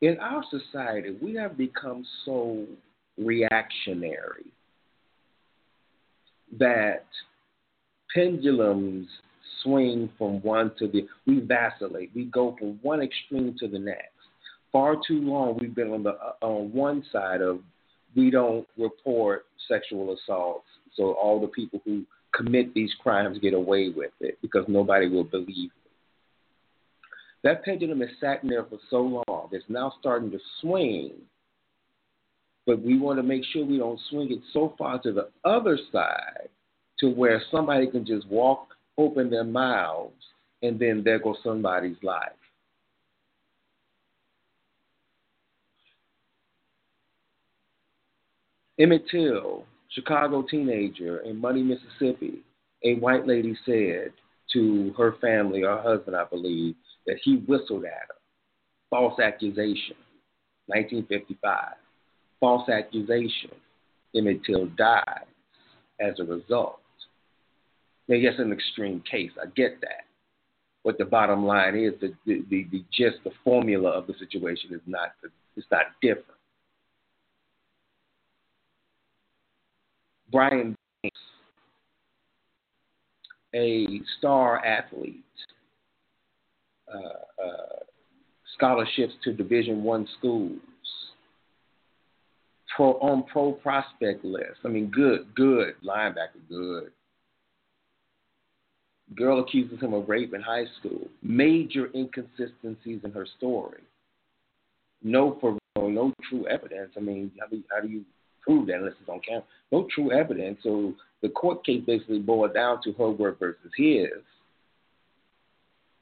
in 0.00 0.18
our 0.18 0.42
society, 0.50 1.16
we 1.20 1.34
have 1.34 1.56
become 1.56 2.04
so 2.24 2.66
reactionary 3.18 4.46
that 6.58 7.04
pendulums 8.14 9.06
swing 9.62 10.10
from 10.18 10.42
one 10.42 10.72
to 10.78 10.88
the 10.88 11.06
we 11.26 11.40
vacillate 11.40 12.10
we 12.14 12.24
go 12.24 12.56
from 12.58 12.78
one 12.82 13.02
extreme 13.02 13.54
to 13.58 13.68
the 13.68 13.78
next 13.78 14.12
far 14.72 14.96
too 15.06 15.20
long 15.20 15.56
we've 15.60 15.74
been 15.74 15.90
on 15.90 16.02
the 16.02 16.10
uh, 16.10 16.32
on 16.42 16.72
one 16.72 17.04
side 17.12 17.40
of 17.40 17.60
we 18.16 18.30
don't 18.30 18.66
report 18.76 19.46
sexual 19.68 20.14
assaults 20.14 20.66
so 20.96 21.12
all 21.12 21.40
the 21.40 21.48
people 21.48 21.80
who 21.84 22.04
commit 22.34 22.72
these 22.74 22.92
crimes 23.00 23.38
get 23.38 23.54
away 23.54 23.88
with 23.88 24.12
it 24.20 24.38
because 24.42 24.64
nobody 24.68 25.08
will 25.08 25.24
believe 25.24 25.70
that 27.42 27.64
pendulum 27.64 28.00
has 28.00 28.10
sat 28.20 28.40
there 28.42 28.64
for 28.64 28.78
so 28.90 29.22
long. 29.26 29.48
It's 29.52 29.64
now 29.68 29.94
starting 29.98 30.30
to 30.32 30.38
swing. 30.60 31.12
But 32.66 32.82
we 32.82 32.98
want 32.98 33.18
to 33.18 33.22
make 33.22 33.42
sure 33.50 33.64
we 33.64 33.78
don't 33.78 34.00
swing 34.10 34.30
it 34.30 34.40
so 34.52 34.74
far 34.76 35.00
to 35.00 35.12
the 35.12 35.28
other 35.44 35.78
side 35.90 36.48
to 37.00 37.08
where 37.08 37.42
somebody 37.50 37.86
can 37.86 38.04
just 38.04 38.28
walk, 38.28 38.68
open 39.00 39.30
their 39.30 39.44
mouths, 39.44 40.12
and 40.62 40.78
then 40.78 41.02
there 41.04 41.18
goes 41.18 41.36
somebody's 41.42 41.96
life. 42.02 42.32
Emmett 48.78 49.04
Till, 49.10 49.64
Chicago 49.90 50.42
teenager 50.42 51.18
in 51.20 51.36
Money, 51.38 51.62
Mississippi, 51.62 52.40
a 52.84 52.94
white 52.94 53.26
lady 53.26 53.56
said 53.66 54.12
to 54.52 54.94
her 54.96 55.16
family, 55.20 55.62
her 55.62 55.80
husband, 55.80 56.16
I 56.16 56.24
believe, 56.24 56.74
that 57.06 57.16
he 57.22 57.36
whistled 57.46 57.84
at 57.84 57.90
her. 57.90 58.14
False 58.88 59.20
accusation, 59.20 59.96
1955. 60.66 61.74
False 62.40 62.68
accusation. 62.68 63.50
Emmett 64.16 64.42
Till 64.44 64.66
dies 64.76 65.04
as 66.00 66.18
a 66.18 66.24
result. 66.24 66.79
Now, 68.10 68.16
yes, 68.16 68.34
an 68.38 68.52
extreme 68.52 69.02
case. 69.08 69.30
I 69.40 69.46
get 69.54 69.80
that. 69.82 70.04
But 70.82 70.98
the 70.98 71.04
bottom 71.04 71.46
line 71.46 71.76
is 71.76 71.92
that 72.00 72.12
the, 72.26 72.44
the, 72.50 72.66
the 72.72 72.84
just 72.92 73.22
the 73.22 73.30
formula 73.44 73.88
of 73.90 74.08
the 74.08 74.14
situation 74.18 74.74
is 74.74 74.80
not 74.86 75.12
it's 75.56 75.66
not 75.70 75.86
different. 76.02 76.26
Brian 80.32 80.74
Banks 81.02 81.18
a 83.54 84.00
star 84.18 84.64
athlete 84.64 85.22
uh, 86.92 87.44
uh, 87.44 87.84
scholarships 88.56 89.12
to 89.22 89.32
Division 89.32 89.84
One 89.84 90.08
schools 90.18 90.58
pro 92.74 92.92
on 92.94 93.24
pro 93.24 93.52
prospect 93.52 94.24
list. 94.24 94.60
I 94.64 94.68
mean, 94.68 94.90
good, 94.90 95.32
good 95.36 95.74
linebacker, 95.84 96.40
good. 96.48 96.90
Girl 99.16 99.40
accuses 99.40 99.80
him 99.80 99.92
of 99.92 100.08
rape 100.08 100.34
in 100.34 100.40
high 100.40 100.66
school. 100.78 101.08
Major 101.22 101.90
inconsistencies 101.94 103.00
in 103.04 103.10
her 103.12 103.26
story. 103.38 103.82
No 105.02 105.38
for 105.40 105.58
no 105.76 106.12
true 106.28 106.46
evidence. 106.46 106.92
I 106.96 107.00
mean, 107.00 107.32
how 107.40 107.46
do 107.46 107.56
you, 107.56 107.62
how 107.74 107.80
do 107.80 107.88
you 107.88 108.04
prove 108.42 108.66
that 108.66 108.76
unless 108.76 108.94
it's 109.00 109.08
on 109.08 109.20
camera? 109.20 109.44
No 109.72 109.88
true 109.94 110.12
evidence. 110.12 110.58
So 110.62 110.94
the 111.22 111.28
court 111.28 111.64
case 111.64 111.82
basically 111.86 112.20
boiled 112.20 112.54
down 112.54 112.80
to 112.84 112.92
her 112.92 113.10
word 113.10 113.38
versus 113.38 113.70
his. 113.76 114.22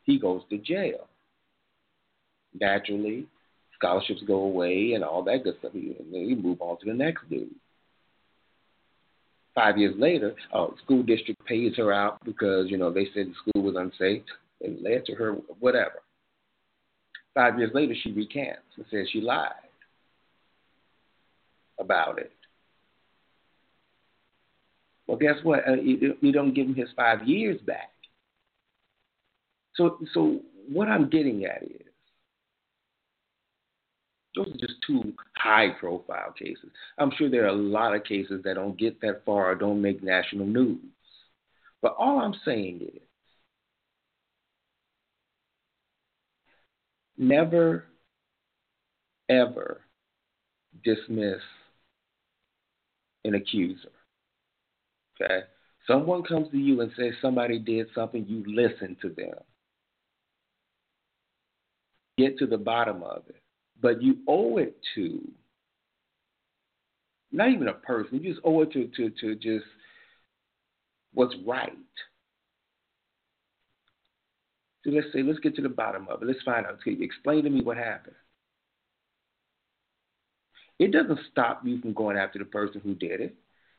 He 0.05 0.19
goes 0.19 0.43
to 0.51 0.59
jail. 0.59 1.07
Naturally, 2.59 3.27
scholarships 3.77 4.23
go 4.27 4.37
away 4.37 4.93
and 4.95 5.05
all 5.05 5.23
that 5.25 5.45
good 5.45 5.55
stuff. 5.61 5.75
And 5.75 6.13
then 6.13 6.23
you 6.23 6.37
move 6.37 6.61
on 6.61 6.79
to 6.81 6.87
the 6.87 6.95
next 6.95 7.29
dude. 7.31 7.55
Five 9.59 9.77
years 9.77 9.97
later, 9.99 10.37
uh, 10.55 10.69
school 10.85 11.03
district 11.03 11.45
pays 11.45 11.77
her 11.79 11.93
out 11.93 12.25
because 12.25 12.71
you 12.71 12.77
know 12.77 12.93
they 12.93 13.09
said 13.13 13.27
the 13.27 13.35
school 13.51 13.65
was 13.65 13.75
unsafe 13.75 14.23
and 14.63 14.81
led 14.81 15.05
to 15.07 15.15
her 15.17 15.33
whatever. 15.59 16.01
Five 17.35 17.59
years 17.59 17.73
later, 17.75 17.93
she 18.01 18.13
recants 18.13 18.63
and 18.77 18.87
says 18.89 19.09
she 19.13 19.21
lied 19.21 19.51
about 21.81 22.21
it. 22.21 22.31
Well, 25.09 25.19
guess 25.19 25.43
what? 25.43 25.69
Uh, 25.69 25.73
you, 25.73 26.15
you 26.21 26.31
don't 26.31 26.55
give 26.55 26.69
him 26.69 26.77
his 26.77 26.91
five 26.95 27.27
years 27.27 27.61
back. 27.63 27.91
So, 29.75 29.99
so 30.15 30.39
what 30.71 30.87
I'm 30.87 31.11
getting 31.11 31.47
at 31.47 31.65
is 31.65 31.88
those 34.39 34.55
are 34.55 34.59
just 34.59 34.81
two 34.87 35.13
high 35.37 35.71
profile 35.81 36.33
cases. 36.33 36.71
I'm 36.99 37.11
sure 37.19 37.29
there 37.29 37.45
are 37.45 37.49
a 37.49 37.53
lot 37.53 37.95
of 37.95 38.05
cases 38.05 38.41
that 38.45 38.55
don't 38.55 38.79
get 38.79 39.01
that 39.01 39.25
far 39.25 39.51
or 39.51 39.55
don't 39.57 39.83
make 39.83 40.03
national 40.03 40.47
news. 40.47 40.79
But 41.83 41.97
all 41.99 42.21
I'm 42.21 42.35
saying 42.45 42.81
is 42.83 43.03
never, 47.17 47.87
ever 49.29 49.81
dismiss 50.85 51.41
an 53.25 53.35
accuser. 53.35 53.91
Okay? 55.21 55.41
Someone 55.87 56.23
comes 56.23 56.49
to 56.53 56.59
you 56.59 56.81
and 56.81 56.93
says 56.97 57.15
somebody 57.21 57.59
did 57.59 57.89
something, 57.93 58.25
you 58.29 58.45
listen 58.47 58.97
to 59.03 59.09
them. 59.09 59.35
Get 62.17 62.39
to 62.39 62.47
the 62.47 62.59
bottom 62.59 63.03
of 63.03 63.23
it. 63.29 63.43
But 63.81 64.03
you 64.03 64.19
owe 64.27 64.59
it 64.59 64.77
to 64.95 65.21
not 67.31 67.51
even 67.51 67.69
a 67.69 67.75
person, 67.75 68.21
you 68.21 68.33
just 68.33 68.45
owe 68.45 68.63
it 68.63 68.73
to, 68.73 68.89
to, 68.97 69.11
to 69.21 69.35
just 69.35 69.67
what's 71.13 71.35
right. 71.47 71.73
So 74.85 74.91
let's 74.91 75.09
say, 75.13 75.23
let's 75.23 75.41
get 75.41 75.55
to 75.57 75.63
the 75.63 75.69
bottom 75.69 76.07
of 76.09 76.23
it. 76.23 76.27
Let's 76.27 76.43
find 76.45 76.65
out. 76.67 76.79
Explain 76.87 77.45
to 77.45 77.51
me 77.51 77.61
what 77.61 77.77
happened. 77.77 78.17
It 80.79 80.93
doesn't 80.93 81.19
stop 81.31 81.63
you 81.65 81.81
from 81.81 81.93
going 81.93 82.17
after 82.17 82.39
the 82.39 82.45
person 82.45 82.81
who 82.83 82.95
did 82.95 83.21
it. 83.21 83.35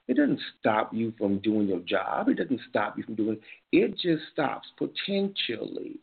It 0.08 0.18
doesn't 0.18 0.42
stop 0.60 0.94
you 0.94 1.14
from 1.18 1.40
doing 1.40 1.68
your 1.68 1.80
job. 1.80 2.30
It 2.30 2.36
doesn't 2.36 2.62
stop 2.70 2.98
you 2.98 3.04
from 3.04 3.16
doing 3.16 3.40
it 3.72 3.98
just 3.98 4.24
stops 4.32 4.68
potentially 4.78 6.00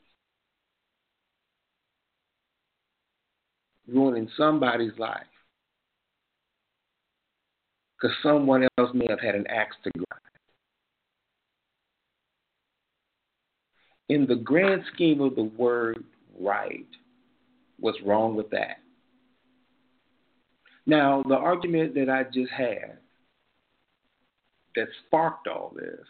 ruining 3.89 4.29
somebody's 4.37 4.97
life. 4.99 5.23
Because 8.01 8.17
someone 8.23 8.69
else 8.79 8.91
may 8.93 9.07
have 9.09 9.21
had 9.21 9.35
an 9.35 9.47
axe 9.49 9.77
to 9.85 9.91
grind. 9.91 10.07
In 14.09 14.27
the 14.27 14.37
grand 14.37 14.83
scheme 14.95 15.21
of 15.21 15.35
the 15.35 15.45
word 15.45 16.05
right, 16.39 16.87
what's 17.81 18.01
wrong 18.05 18.37
with 18.37 18.51
that? 18.51 18.79
Now, 20.87 21.25
the 21.29 21.35
argument 21.35 21.95
that 21.95 22.09
I 22.09 22.25
just 22.25 22.53
had 22.53 22.99
that 24.77 24.87
sparked 25.07 25.49
all 25.49 25.73
this 25.75 26.07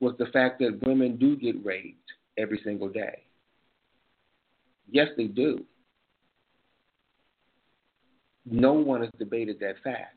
was 0.00 0.14
the 0.18 0.26
fact 0.26 0.58
that 0.60 0.80
women 0.86 1.16
do 1.16 1.36
get 1.36 1.64
raped 1.64 2.10
every 2.38 2.60
single 2.64 2.88
day. 2.88 3.22
Yes, 4.90 5.08
they 5.16 5.26
do. 5.26 5.64
No 8.44 8.72
one 8.72 9.02
has 9.02 9.10
debated 9.18 9.60
that 9.60 9.76
fact. 9.84 10.16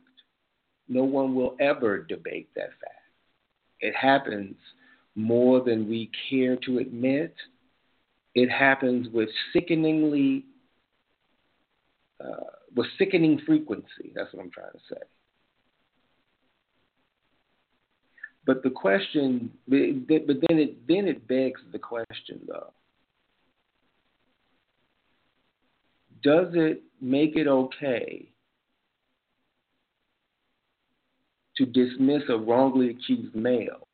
No 0.87 1.03
one 1.03 1.35
will 1.35 1.55
ever 1.59 2.03
debate 2.03 2.49
that 2.55 2.69
fact. 2.69 2.93
It 3.81 3.95
happens 3.95 4.55
more 5.15 5.61
than 5.61 5.87
we 5.89 6.09
care 6.29 6.55
to 6.57 6.79
admit. 6.79 7.33
It 8.33 8.49
happens 8.49 9.07
with 9.09 9.29
sickeningly, 9.53 10.45
uh, 12.23 12.51
with 12.75 12.87
sickening 12.97 13.39
frequency. 13.45 14.11
That's 14.13 14.33
what 14.33 14.43
I'm 14.43 14.51
trying 14.51 14.71
to 14.73 14.79
say. 14.89 15.01
But 18.45 18.61
the 18.61 18.69
question, 18.69 19.51
but 19.67 19.77
then 19.77 20.59
it 20.59 20.87
then 20.87 21.07
it 21.07 21.27
begs 21.27 21.61
the 21.71 21.79
question 21.79 22.41
though 22.47 22.71
does 26.25 26.47
it 26.53 26.81
make 26.99 27.35
it 27.35 27.47
okay 27.47 28.27
to 31.55 31.65
dismiss 31.67 32.23
a 32.29 32.37
wrongly 32.37 32.89
accused 32.89 33.33
male 33.35 33.87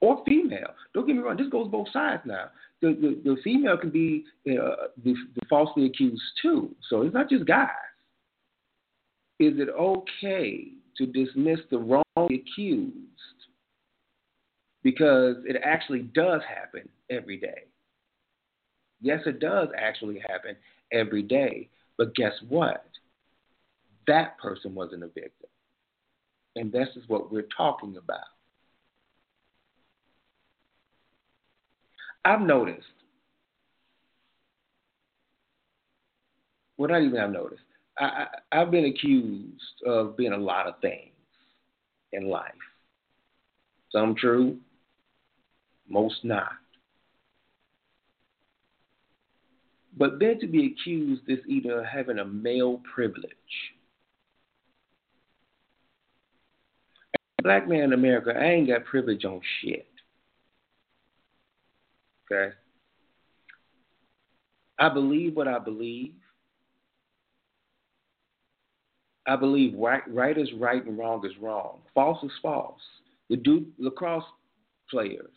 or 0.00 0.22
female? 0.24 0.70
Don't 0.94 1.08
get 1.08 1.16
me 1.16 1.22
wrong, 1.22 1.36
this 1.36 1.48
goes 1.48 1.68
both 1.68 1.88
sides 1.92 2.22
now. 2.24 2.46
The, 2.80 2.96
the, 3.24 3.30
the 3.30 3.36
female 3.42 3.76
can 3.76 3.90
be 3.90 4.24
uh, 4.48 4.86
the, 5.04 5.14
the 5.34 5.42
falsely 5.50 5.86
accused 5.86 6.22
too, 6.40 6.70
so 6.88 7.02
it's 7.02 7.12
not 7.12 7.28
just 7.28 7.46
guys. 7.46 7.68
Is 9.40 9.54
it 9.58 9.68
okay 9.70 10.68
to 10.98 11.06
dismiss 11.06 11.58
the 11.70 11.78
wrongly 11.78 12.44
accused 12.46 12.94
because 14.82 15.36
it 15.46 15.60
actually 15.64 16.02
does 16.14 16.42
happen 16.48 16.88
every 17.10 17.38
day? 17.38 17.64
Yes, 19.02 19.20
it 19.26 19.40
does 19.40 19.68
actually 19.76 20.22
happen 20.28 20.56
every 20.92 21.22
day. 21.22 21.68
But 21.96 22.14
guess 22.14 22.32
what? 22.48 22.84
That 24.06 24.38
person 24.38 24.74
wasn't 24.74 25.04
a 25.04 25.08
victim. 25.08 25.48
And 26.56 26.72
this 26.72 26.88
is 26.96 27.04
what 27.08 27.30
we're 27.30 27.46
talking 27.56 27.96
about. 27.96 28.24
I've 32.24 32.40
noticed, 32.40 32.86
well, 36.76 36.90
not 36.90 37.02
even 37.02 37.18
I've 37.18 37.30
noticed, 37.30 37.62
I, 37.98 38.04
I, 38.04 38.60
I've 38.60 38.70
been 38.70 38.86
accused 38.86 39.82
of 39.86 40.16
being 40.16 40.32
a 40.32 40.38
lot 40.38 40.66
of 40.66 40.74
things 40.80 41.12
in 42.12 42.28
life. 42.28 42.52
Some 43.90 44.14
true, 44.14 44.58
most 45.88 46.24
not. 46.24 46.52
But 50.00 50.18
then 50.18 50.40
to 50.40 50.46
be 50.46 50.66
accused 50.66 51.24
is 51.28 51.40
either 51.46 51.84
having 51.84 52.18
a 52.18 52.24
male 52.24 52.80
privilege. 52.92 53.34
black 57.42 57.66
man 57.66 57.84
in 57.84 57.92
America, 57.94 58.34
I 58.38 58.44
ain't 58.44 58.68
got 58.68 58.84
privilege 58.84 59.24
on 59.24 59.40
shit. 59.60 59.88
Okay? 62.30 62.54
I 64.78 64.90
believe 64.90 65.36
what 65.36 65.48
I 65.48 65.58
believe. 65.58 66.12
I 69.26 69.36
believe 69.36 69.74
right, 69.78 70.02
right 70.06 70.36
is 70.36 70.52
right 70.58 70.84
and 70.84 70.98
wrong 70.98 71.24
is 71.24 71.32
wrong. 71.40 71.78
False 71.94 72.22
is 72.22 72.32
false. 72.42 72.80
The 73.30 73.36
Duke 73.36 73.64
lacrosse 73.78 74.24
players, 74.90 75.32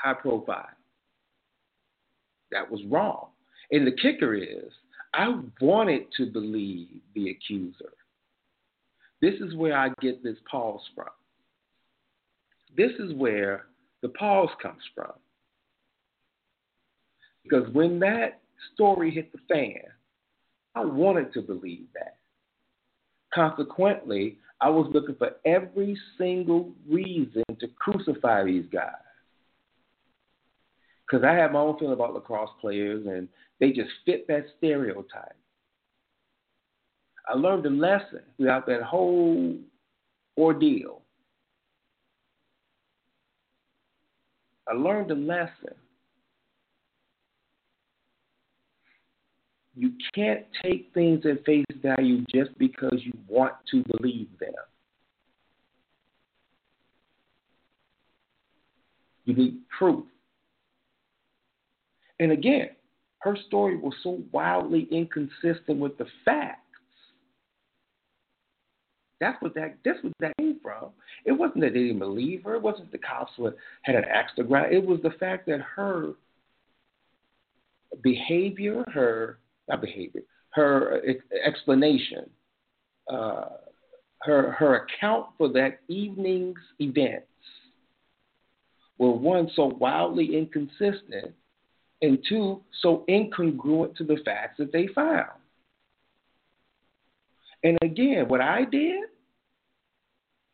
high 0.00 0.14
profile 0.14 0.68
that 2.52 2.70
was 2.70 2.80
wrong. 2.88 3.28
And 3.70 3.86
the 3.86 3.92
kicker 3.92 4.34
is, 4.34 4.70
I 5.14 5.40
wanted 5.60 6.06
to 6.16 6.26
believe 6.26 6.88
the 7.14 7.30
accuser. 7.30 7.92
This 9.20 9.34
is 9.40 9.54
where 9.54 9.76
I 9.76 9.90
get 10.00 10.22
this 10.22 10.38
pause 10.50 10.80
from. 10.94 11.06
This 12.76 12.92
is 12.98 13.14
where 13.14 13.66
the 14.02 14.08
pause 14.08 14.48
comes 14.60 14.82
from. 14.94 15.12
Because 17.44 17.72
when 17.72 17.98
that 18.00 18.40
story 18.74 19.10
hit 19.10 19.32
the 19.32 19.38
fan, 19.48 19.82
I 20.74 20.84
wanted 20.84 21.32
to 21.34 21.42
believe 21.42 21.86
that. 21.94 22.16
Consequently, 23.34 24.38
I 24.60 24.68
was 24.68 24.90
looking 24.92 25.16
for 25.16 25.32
every 25.44 25.98
single 26.18 26.72
reason 26.88 27.42
to 27.58 27.68
crucify 27.78 28.44
these 28.44 28.66
guys. 28.72 28.92
Because 31.06 31.24
I 31.24 31.32
have 31.32 31.52
my 31.52 31.60
own 31.60 31.78
feeling 31.78 31.94
about 31.94 32.14
lacrosse 32.14 32.50
players, 32.60 33.06
and 33.06 33.28
they 33.60 33.70
just 33.70 33.90
fit 34.06 34.26
that 34.28 34.46
stereotype. 34.58 35.36
I 37.28 37.34
learned 37.34 37.66
a 37.66 37.70
lesson 37.70 38.22
throughout 38.36 38.66
that 38.66 38.82
whole 38.82 39.56
ordeal. 40.36 41.02
I 44.68 44.74
learned 44.74 45.10
a 45.10 45.14
lesson. 45.14 45.74
You 49.74 49.92
can't 50.14 50.44
take 50.62 50.90
things 50.92 51.24
at 51.24 51.44
face 51.44 51.64
value 51.82 52.24
just 52.32 52.56
because 52.58 53.00
you 53.02 53.12
want 53.26 53.54
to 53.70 53.82
believe 53.96 54.28
them. 54.38 54.52
You 59.24 59.34
need 59.34 59.60
proof. 59.78 60.04
And 62.22 62.30
again, 62.30 62.68
her 63.18 63.36
story 63.48 63.76
was 63.76 63.94
so 64.04 64.22
wildly 64.30 64.86
inconsistent 64.92 65.80
with 65.80 65.98
the 65.98 66.06
facts. 66.24 66.58
That's 69.18 69.42
what 69.42 69.54
that 69.56 69.78
that's 69.84 69.98
what 70.04 70.12
that 70.20 70.36
came 70.38 70.60
from. 70.62 70.90
It 71.24 71.32
wasn't 71.32 71.62
that 71.62 71.72
they 71.72 71.80
didn't 71.80 71.98
believe 71.98 72.44
her. 72.44 72.54
It 72.54 72.62
wasn't 72.62 72.92
the 72.92 72.98
cops 72.98 73.32
had 73.82 73.96
an 73.96 74.04
axe 74.04 74.30
to 74.36 74.44
grind. 74.44 74.72
It 74.72 74.86
was 74.86 75.00
the 75.02 75.10
fact 75.18 75.46
that 75.46 75.62
her 75.74 76.12
behavior, 78.04 78.84
her 78.94 79.38
not 79.68 79.80
behavior, 79.80 80.22
her 80.50 81.02
explanation, 81.44 82.30
uh, 83.12 83.46
her 84.20 84.52
her 84.52 84.86
account 84.86 85.26
for 85.36 85.48
that 85.54 85.80
evening's 85.88 86.54
events 86.78 87.26
were 88.98 89.10
one 89.10 89.50
so 89.56 89.64
wildly 89.64 90.36
inconsistent, 90.36 91.34
and 92.02 92.18
two 92.28 92.60
so 92.80 93.04
incongruent 93.08 93.96
to 93.96 94.04
the 94.04 94.18
facts 94.24 94.56
that 94.58 94.72
they 94.72 94.88
found. 94.88 95.30
And 97.64 97.78
again, 97.80 98.28
what 98.28 98.40
I 98.40 98.64
did 98.64 99.04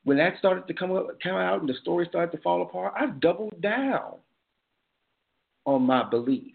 when 0.04 0.16
that 0.18 0.38
started 0.38 0.66
to 0.66 0.74
come 0.74 0.92
up, 0.92 1.06
come 1.22 1.34
out 1.34 1.60
and 1.60 1.68
the 1.68 1.74
story 1.82 2.06
started 2.08 2.34
to 2.34 2.42
fall 2.42 2.62
apart, 2.62 2.94
I 2.96 3.06
doubled 3.06 3.60
down 3.60 4.14
on 5.66 5.82
my 5.82 6.08
belief 6.08 6.54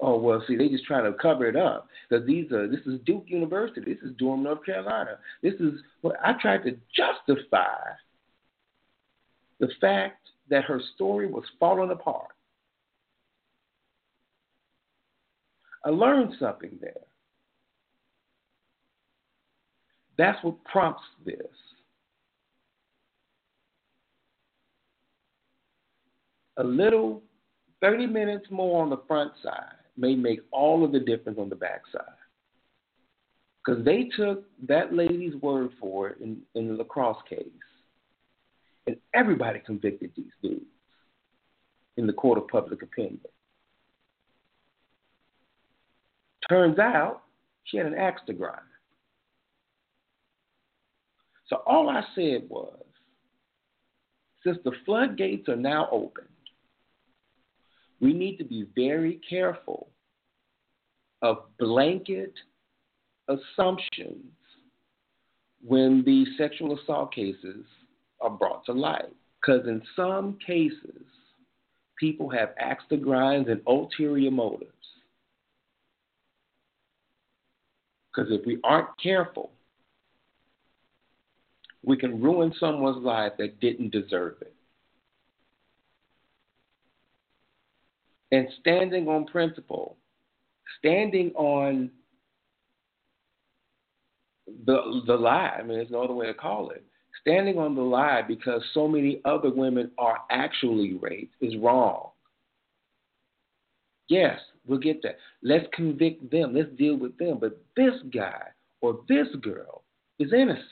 Oh 0.00 0.16
well, 0.16 0.42
see, 0.46 0.56
they 0.56 0.68
just 0.68 0.84
try 0.84 1.02
to 1.02 1.12
cover 1.14 1.46
it 1.46 1.56
up 1.56 1.88
because 2.08 2.24
these 2.26 2.52
are 2.52 2.68
this 2.68 2.86
is 2.86 3.00
Duke 3.04 3.24
University, 3.26 3.94
this 3.94 4.02
is 4.02 4.16
Durham, 4.16 4.44
North 4.44 4.64
Carolina. 4.64 5.18
This 5.42 5.54
is 5.54 5.80
what 6.02 6.16
I 6.24 6.34
tried 6.40 6.62
to 6.64 6.76
justify 6.94 7.78
the 9.58 9.68
fact 9.80 10.28
that 10.50 10.64
her 10.64 10.80
story 10.94 11.26
was 11.26 11.44
falling 11.58 11.90
apart. 11.90 12.32
I 15.84 15.90
learned 15.90 16.34
something 16.38 16.76
there. 16.80 16.92
That's 20.16 20.42
what 20.42 20.62
prompts 20.64 21.04
this. 21.24 21.36
A 26.56 26.64
little 26.64 27.22
30 27.80 28.06
minutes 28.06 28.46
more 28.50 28.82
on 28.82 28.90
the 28.90 29.00
front 29.06 29.32
side 29.42 29.76
may 29.96 30.16
make 30.16 30.40
all 30.50 30.84
of 30.84 30.90
the 30.90 30.98
difference 30.98 31.38
on 31.38 31.48
the 31.48 31.54
back 31.54 31.82
side. 31.92 32.02
Because 33.64 33.84
they 33.84 34.10
took 34.16 34.44
that 34.66 34.92
lady's 34.92 35.34
word 35.36 35.70
for 35.80 36.08
it 36.08 36.18
in, 36.20 36.38
in 36.54 36.68
the 36.68 36.74
lacrosse 36.74 37.22
case. 37.28 37.46
And 38.88 38.96
everybody 39.12 39.60
convicted 39.66 40.12
these 40.16 40.32
dudes 40.42 40.64
in 41.98 42.06
the 42.06 42.12
court 42.14 42.38
of 42.38 42.48
public 42.48 42.80
opinion. 42.80 43.20
Turns 46.48 46.78
out 46.78 47.24
she 47.64 47.76
had 47.76 47.84
an 47.84 47.92
axe 47.94 48.22
to 48.28 48.32
grind. 48.32 48.62
So 51.48 51.56
all 51.66 51.90
I 51.90 52.02
said 52.14 52.48
was, 52.48 52.82
since 54.42 54.56
the 54.64 54.72
floodgates 54.86 55.50
are 55.50 55.56
now 55.56 55.90
open, 55.92 56.24
we 58.00 58.14
need 58.14 58.38
to 58.38 58.44
be 58.44 58.64
very 58.74 59.20
careful 59.28 59.90
of 61.20 61.40
blanket 61.58 62.32
assumptions 63.28 64.32
when 65.62 66.02
these 66.06 66.28
sexual 66.38 66.78
assault 66.78 67.14
cases 67.14 67.66
are 68.20 68.30
brought 68.30 68.64
to 68.66 68.72
light. 68.72 69.12
Because 69.40 69.66
in 69.66 69.82
some 69.94 70.38
cases, 70.44 71.02
people 71.98 72.28
have 72.30 72.50
axe 72.58 72.84
to 72.90 72.96
grind 72.96 73.48
and 73.48 73.60
ulterior 73.66 74.30
motives. 74.30 74.72
Because 78.14 78.32
if 78.32 78.44
we 78.46 78.58
aren't 78.64 78.88
careful, 79.02 79.52
we 81.84 81.96
can 81.96 82.20
ruin 82.20 82.52
someone's 82.58 83.04
life 83.04 83.32
that 83.38 83.60
didn't 83.60 83.92
deserve 83.92 84.36
it. 84.40 84.54
and 88.32 88.48
standing 88.60 89.08
on 89.08 89.26
principle, 89.26 89.96
standing 90.78 91.32
on 91.34 91.90
the 94.66 95.02
the 95.06 95.14
lie. 95.14 95.56
I 95.58 95.62
mean, 95.62 95.78
there's 95.78 95.90
no 95.90 96.02
other 96.02 96.14
way 96.14 96.26
to 96.26 96.34
call 96.34 96.70
it. 96.70 96.84
Standing 97.20 97.58
on 97.58 97.74
the 97.74 97.82
lie 97.82 98.22
because 98.26 98.62
so 98.74 98.86
many 98.86 99.20
other 99.24 99.50
women 99.50 99.90
are 99.98 100.18
actually 100.30 100.94
raped 100.94 101.34
is 101.40 101.56
wrong. 101.56 102.10
Yes, 104.08 104.38
we'll 104.66 104.78
get 104.78 105.02
that. 105.02 105.18
Let's 105.42 105.66
convict 105.72 106.30
them. 106.30 106.54
Let's 106.54 106.70
deal 106.78 106.96
with 106.96 107.16
them. 107.18 107.38
But 107.40 107.60
this 107.76 107.94
guy 108.12 108.42
or 108.80 109.00
this 109.08 109.28
girl 109.42 109.82
is 110.18 110.32
innocent. 110.32 110.64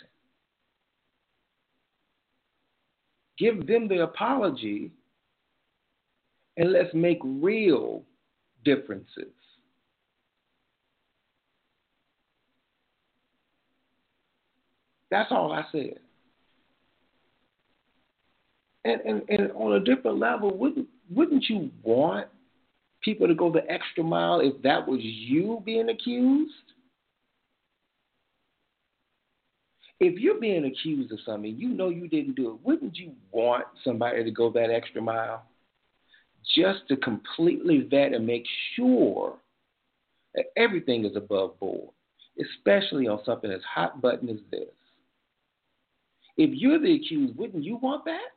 Give 3.38 3.66
them 3.66 3.88
the 3.88 4.02
apology 4.02 4.90
and 6.56 6.72
let's 6.72 6.94
make 6.94 7.18
real 7.22 8.02
differences. 8.64 9.32
That's 15.10 15.30
all 15.30 15.52
I 15.52 15.64
said. 15.70 15.98
And, 18.86 19.00
and, 19.00 19.22
and 19.28 19.52
on 19.52 19.72
a 19.72 19.80
different 19.80 20.18
level, 20.18 20.56
wouldn't 20.56 20.86
wouldn't 21.10 21.44
you 21.48 21.70
want 21.82 22.28
people 23.02 23.26
to 23.26 23.34
go 23.34 23.50
the 23.50 23.68
extra 23.70 24.04
mile 24.04 24.40
if 24.40 24.60
that 24.62 24.86
was 24.86 25.00
you 25.00 25.62
being 25.64 25.88
accused? 25.88 26.52
If 29.98 30.20
you're 30.20 30.40
being 30.40 30.66
accused 30.66 31.10
of 31.10 31.18
something, 31.24 31.56
you 31.56 31.68
know 31.68 31.88
you 31.88 32.06
didn't 32.06 32.34
do 32.36 32.50
it. 32.50 32.60
Wouldn't 32.62 32.96
you 32.96 33.12
want 33.32 33.64
somebody 33.82 34.22
to 34.22 34.30
go 34.30 34.50
that 34.50 34.70
extra 34.70 35.00
mile? 35.00 35.46
just 36.54 36.86
to 36.88 36.96
completely 36.96 37.86
vet 37.90 38.12
and 38.12 38.26
make 38.26 38.44
sure 38.74 39.36
that 40.34 40.46
everything 40.56 41.04
is 41.04 41.16
above 41.16 41.58
board, 41.58 41.90
especially 42.40 43.08
on 43.08 43.20
something 43.24 43.50
as 43.50 43.62
hot 43.62 44.00
button 44.00 44.28
as 44.28 44.38
this. 44.50 44.68
If 46.36 46.50
you're 46.52 46.78
the 46.78 46.94
accused, 46.94 47.36
wouldn't 47.36 47.64
you 47.64 47.76
want 47.76 48.04
that? 48.04 48.28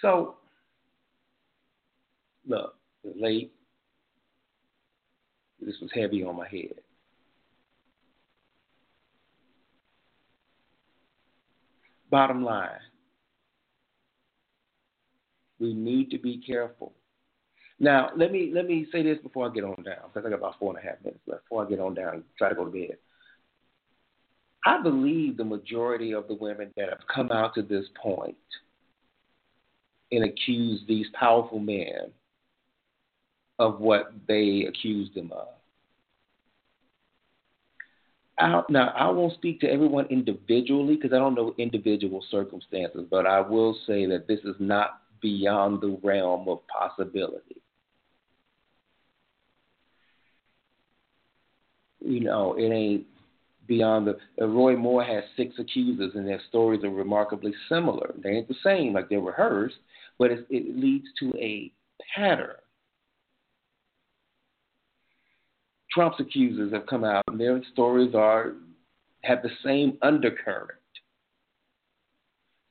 So, 0.00 0.36
look, 2.46 2.74
late. 3.04 3.52
This 5.60 5.74
was 5.80 5.90
heavy 5.92 6.22
on 6.22 6.36
my 6.36 6.48
head. 6.48 6.74
Bottom 12.10 12.44
line, 12.44 12.70
we 15.58 15.74
need 15.74 16.10
to 16.10 16.18
be 16.18 16.40
careful. 16.46 16.94
Now, 17.80 18.10
let 18.16 18.32
me 18.32 18.50
let 18.54 18.66
me 18.66 18.86
say 18.90 19.02
this 19.02 19.18
before 19.22 19.48
I 19.48 19.52
get 19.52 19.64
on 19.64 19.82
down, 19.82 20.08
because 20.12 20.26
I 20.26 20.30
got 20.30 20.38
about 20.38 20.58
four 20.58 20.76
and 20.76 20.84
a 20.84 20.88
half 20.88 21.02
minutes 21.04 21.20
left 21.26 21.44
before 21.44 21.66
I 21.66 21.68
get 21.68 21.80
on 21.80 21.94
down 21.94 22.14
and 22.14 22.24
try 22.38 22.48
to 22.48 22.54
go 22.54 22.64
to 22.64 22.70
bed. 22.70 22.96
I 24.64 24.82
believe 24.82 25.36
the 25.36 25.44
majority 25.44 26.12
of 26.12 26.28
the 26.28 26.34
women 26.34 26.72
that 26.76 26.88
have 26.88 27.00
come 27.12 27.30
out 27.30 27.54
to 27.54 27.62
this 27.62 27.84
point 28.00 28.36
and 30.10 30.24
accuse 30.24 30.82
these 30.88 31.06
powerful 31.12 31.58
men 31.58 32.10
of 33.58 33.80
what 33.80 34.12
they 34.26 34.66
accused 34.68 35.14
them 35.14 35.32
of. 35.32 35.48
I, 38.38 38.62
now, 38.68 38.92
I 38.96 39.10
won't 39.10 39.34
speak 39.34 39.60
to 39.60 39.70
everyone 39.70 40.06
individually 40.06 40.94
because 40.94 41.12
I 41.12 41.18
don't 41.18 41.34
know 41.34 41.54
individual 41.58 42.24
circumstances, 42.30 43.04
but 43.10 43.26
I 43.26 43.40
will 43.40 43.76
say 43.86 44.06
that 44.06 44.28
this 44.28 44.38
is 44.44 44.54
not 44.60 45.02
beyond 45.20 45.80
the 45.80 45.98
realm 46.02 46.48
of 46.48 46.60
possibility. 46.68 47.60
You 52.00 52.20
know, 52.20 52.54
it 52.56 52.70
ain't 52.70 53.06
beyond 53.68 54.08
the. 54.08 54.16
Uh, 54.40 54.46
Roy 54.48 54.74
Moore 54.74 55.04
has 55.04 55.22
six 55.36 55.54
accusers, 55.58 56.12
and 56.14 56.26
their 56.26 56.40
stories 56.48 56.82
are 56.82 56.90
remarkably 56.90 57.54
similar. 57.68 58.14
They 58.22 58.30
ain't 58.30 58.48
the 58.48 58.56
same, 58.64 58.94
like 58.94 59.08
they're 59.08 59.20
rehearsed, 59.20 59.76
but 60.18 60.32
it, 60.32 60.46
it 60.50 60.76
leads 60.76 61.06
to 61.20 61.32
a 61.38 61.70
pattern. 62.16 62.56
Trump's 65.92 66.20
accusers 66.20 66.72
have 66.72 66.86
come 66.86 67.04
out, 67.04 67.22
and 67.28 67.38
their 67.38 67.60
stories 67.72 68.14
are 68.14 68.54
have 69.22 69.42
the 69.42 69.50
same 69.64 69.98
undercurrent. 70.02 70.78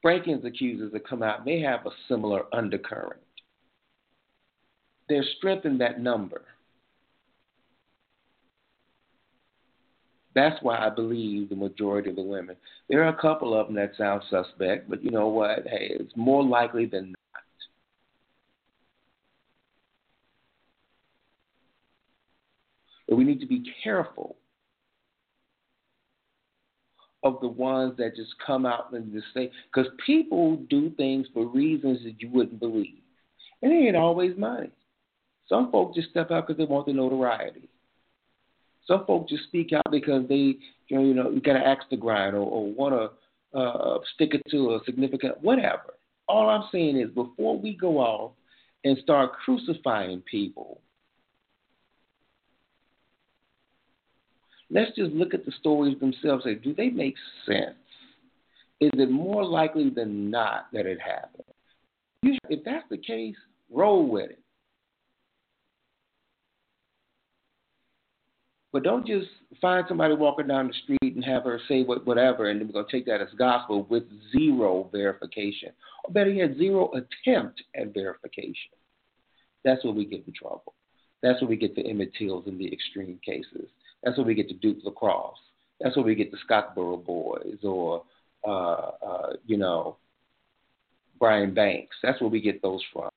Franken's 0.02 0.46
accusers 0.46 0.94
have 0.94 1.04
come 1.04 1.24
out, 1.24 1.44
they 1.44 1.60
have 1.60 1.86
a 1.86 1.92
similar 2.08 2.44
undercurrent. 2.54 3.22
There's 5.10 5.28
strength 5.38 5.66
in 5.66 5.78
that 5.80 6.00
number. 6.00 6.42
That's 10.38 10.62
why 10.62 10.78
I 10.78 10.92
believe 10.92 11.50
the 11.50 11.56
majority 11.56 12.12
of 12.12 12.16
the 12.16 12.22
women. 12.22 12.56
There 12.90 13.04
are 13.04 13.08
a 13.08 13.20
couple 13.20 13.60
of 13.60 13.66
them 13.66 13.76
that 13.78 13.94
sound 13.98 14.22
suspect, 14.30 14.88
but 14.88 15.04
you 15.04 15.10
know 15.10 15.30
what? 15.30 15.66
Hey, 15.66 15.94
it's 16.00 16.16
more 16.16 16.44
likely 16.44 16.86
than 16.86 17.08
not. 17.08 17.44
But 23.10 23.16
we 23.16 23.24
need 23.24 23.40
to 23.40 23.48
be 23.48 23.64
careful 23.84 24.36
of 27.24 27.40
the 27.42 27.48
ones 27.48 27.98
that 27.98 28.16
just 28.16 28.36
come 28.46 28.68
out 28.68 28.94
and 28.94 29.12
just 29.12 29.26
say, 29.34 29.50
because 29.74 29.92
people 30.06 30.58
do 30.70 30.92
things 30.98 31.26
for 31.34 31.48
reasons 31.48 32.04
that 32.04 32.22
you 32.22 32.30
wouldn't 32.30 32.60
believe. 32.60 33.02
And 33.64 33.74
it 33.74 33.88
ain't 33.88 33.96
always 33.96 34.38
money. 34.38 34.70
Some 35.50 35.72
folks 35.72 35.96
just 35.96 36.12
step 36.12 36.30
out 36.30 36.46
because 36.46 36.60
they 36.60 36.72
want 36.72 36.86
the 36.86 36.94
notoriety. 36.94 37.70
Some 38.88 39.06
folks 39.06 39.32
just 39.32 39.44
speak 39.44 39.74
out 39.74 39.92
because 39.92 40.28
they, 40.28 40.56
you 40.88 40.98
know, 40.98 41.02
you 41.02 41.14
know, 41.14 41.40
got 41.44 41.54
to 41.54 41.68
axe 41.68 41.86
the 41.90 41.98
grind 41.98 42.36
or, 42.36 42.40
or 42.40 42.72
want 42.72 42.96
to 43.54 43.58
uh, 43.58 44.00
stick 44.16 44.34
it 44.34 44.42
to 44.52 44.76
a 44.76 44.80
significant 44.86 45.42
whatever. 45.42 45.96
All 46.28 46.50
I'm 46.50 46.68
saying 46.72 46.98
is 46.98 47.10
before 47.10 47.58
we 47.58 47.76
go 47.76 47.98
off 48.00 48.32
and 48.84 48.98
start 49.00 49.34
crucifying 49.44 50.22
people, 50.22 50.82
let's 54.70 54.96
just 54.96 55.12
look 55.12 55.34
at 55.34 55.46
the 55.46 55.52
stories 55.60 56.00
themselves. 56.00 56.44
Say, 56.44 56.56
do 56.56 56.74
they 56.74 56.90
make 56.90 57.16
sense? 57.46 57.76
Is 58.80 58.92
it 58.94 59.10
more 59.10 59.44
likely 59.44 59.90
than 59.90 60.30
not 60.30 60.68
that 60.72 60.86
it 60.86 61.00
happened? 61.02 61.44
If 62.24 62.64
that's 62.64 62.86
the 62.90 62.98
case, 62.98 63.36
roll 63.72 64.08
with 64.08 64.32
it. 64.32 64.40
But 68.74 68.84
don't 68.84 69.08
just 69.08 69.28
find 69.62 69.86
somebody 69.88 70.14
walking 70.14 70.48
down 70.48 70.68
the 70.68 70.74
street 70.84 71.16
and 71.16 71.24
have 71.24 71.44
her 71.44 71.60
say 71.68 71.84
what, 71.84 72.06
whatever, 72.06 72.50
and 72.50 72.60
then 72.60 72.68
we're 72.68 72.74
going 72.74 72.86
to 72.86 72.92
take 72.92 73.06
that 73.06 73.22
as 73.22 73.30
gospel 73.38 73.88
with 73.90 74.04
zero 74.32 74.90
verification. 74.92 75.70
Or 76.04 76.14
better 76.14 76.30
yet, 76.30 76.58
zero 76.58 76.92
attempt 76.92 77.64
at 77.76 77.94
verification. 77.94 78.72
That's 79.64 79.84
where 79.84 79.94
we 79.94 80.06
get 80.06 80.28
in 80.28 80.34
trouble. 80.34 80.74
That's 81.24 81.42
where 81.42 81.50
we 81.50 81.56
get 81.56 81.76
the 81.76 81.86
Emmett 81.88 82.14
Tills 82.18 82.46
in 82.48 82.58
the 82.58 82.72
extreme 82.72 83.20
cases. 83.26 83.70
That's 84.04 84.18
where 84.18 84.28
we 84.28 84.36
get 84.36 84.50
the 84.50 84.54
Duke 84.56 84.78
Lacrosse. 84.84 85.40
That's 85.80 85.96
where 85.96 86.06
we 86.06 86.16
get 86.16 86.32
the 86.32 86.38
Scottsboro 86.48 87.04
Boys 87.04 87.58
or, 87.64 88.04
uh, 88.46 88.92
uh, 89.06 89.34
you 89.46 89.58
know, 89.58 89.98
Brian 91.20 91.54
Banks. 91.54 91.96
That's 92.04 92.20
where 92.22 92.30
we 92.30 92.42
get 92.42 92.62
those 92.62 92.82
from. 92.94 93.10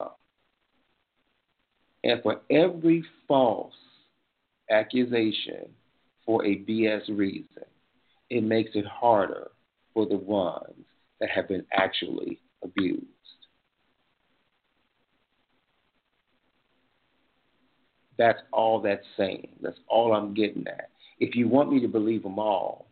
And 2.02 2.22
for 2.22 2.40
every 2.50 3.04
false 3.28 3.74
accusation 4.70 5.68
for 6.24 6.44
a 6.44 6.59
BS 6.59 7.09
reason, 7.09 7.64
it 8.28 8.44
makes 8.44 8.70
it 8.74 8.87
harder 8.87 9.50
for 9.92 10.06
the 10.06 10.16
ones 10.16 10.85
that 11.20 11.30
have 11.30 11.48
been 11.48 11.64
actually 11.72 12.40
abused. 12.62 13.04
That's 18.16 18.40
all 18.52 18.80
that's 18.80 19.04
saying. 19.16 19.48
That's 19.62 19.78
all 19.88 20.12
I'm 20.12 20.35
getting 20.35 20.66
at. 20.66 20.90
If 21.18 21.35
you 21.35 21.48
want 21.48 21.72
me 21.72 21.80
to 21.80 21.88
believe 21.88 22.22
them 22.22 22.38
all, 22.38 22.87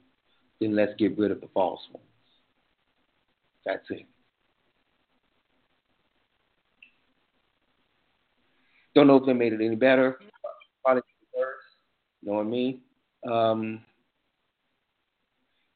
then 0.60 0.74
let's 0.74 0.92
get 0.98 1.18
rid 1.18 1.30
of 1.30 1.40
the 1.40 1.48
false 1.52 1.80
ones. 1.92 2.04
That's 3.64 3.84
it. 3.90 4.06
Don't 8.94 9.06
know 9.06 9.16
if 9.16 9.26
they 9.26 9.34
made 9.34 9.52
it 9.52 9.60
any 9.60 9.76
better. 9.76 10.18
Probably 12.28 12.58
you 12.58 13.30
know 13.30 13.32
what 13.32 13.32
I 13.32 13.40
mean? 13.40 13.70
Um, 13.70 13.80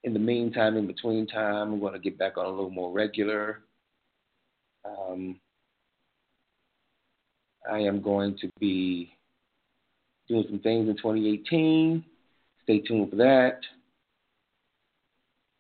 in 0.05 0.12
the 0.12 0.19
meantime, 0.19 0.77
in 0.77 0.87
between 0.87 1.27
time, 1.27 1.73
I'm 1.73 1.81
going 1.81 1.95
to 1.95 1.99
get 1.99 2.19
back 2.19 2.37
on 2.37 2.45
a 2.45 2.51
little 2.51 2.71
more 2.71 2.93
regular. 2.93 3.61
Um, 4.85 5.41
I 7.71 7.79
am 7.79 8.03
going 8.03 8.37
to 8.38 8.51
be 8.61 9.15
doing 10.29 10.45
some 10.49 10.59
things 10.59 10.88
in 10.88 10.97
2018. 10.97 12.05
Stay 12.65 12.81
tuned 12.81 13.11
for 13.11 13.17
that. 13.17 13.61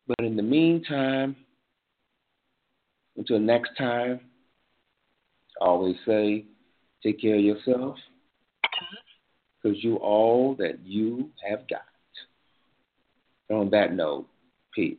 But 0.06 0.26
in 0.26 0.36
the 0.36 0.42
meantime, 0.42 1.36
until 3.16 3.38
next 3.38 3.70
time, 3.78 4.20
I 5.60 5.64
always 5.64 5.96
say, 6.04 6.44
take 7.02 7.20
care 7.20 7.36
of 7.36 7.42
yourself 7.42 7.96
because 9.62 9.82
you 9.82 9.96
all 9.96 10.54
that 10.58 10.84
you 10.84 11.30
have 11.48 11.68
got. 11.68 11.80
On 13.50 13.68
that 13.70 13.92
note, 13.92 14.26
peace. 14.74 14.96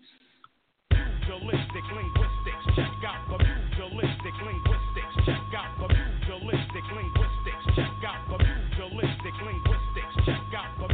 check 10.25 10.37
out 10.55 10.87
the 10.87 10.92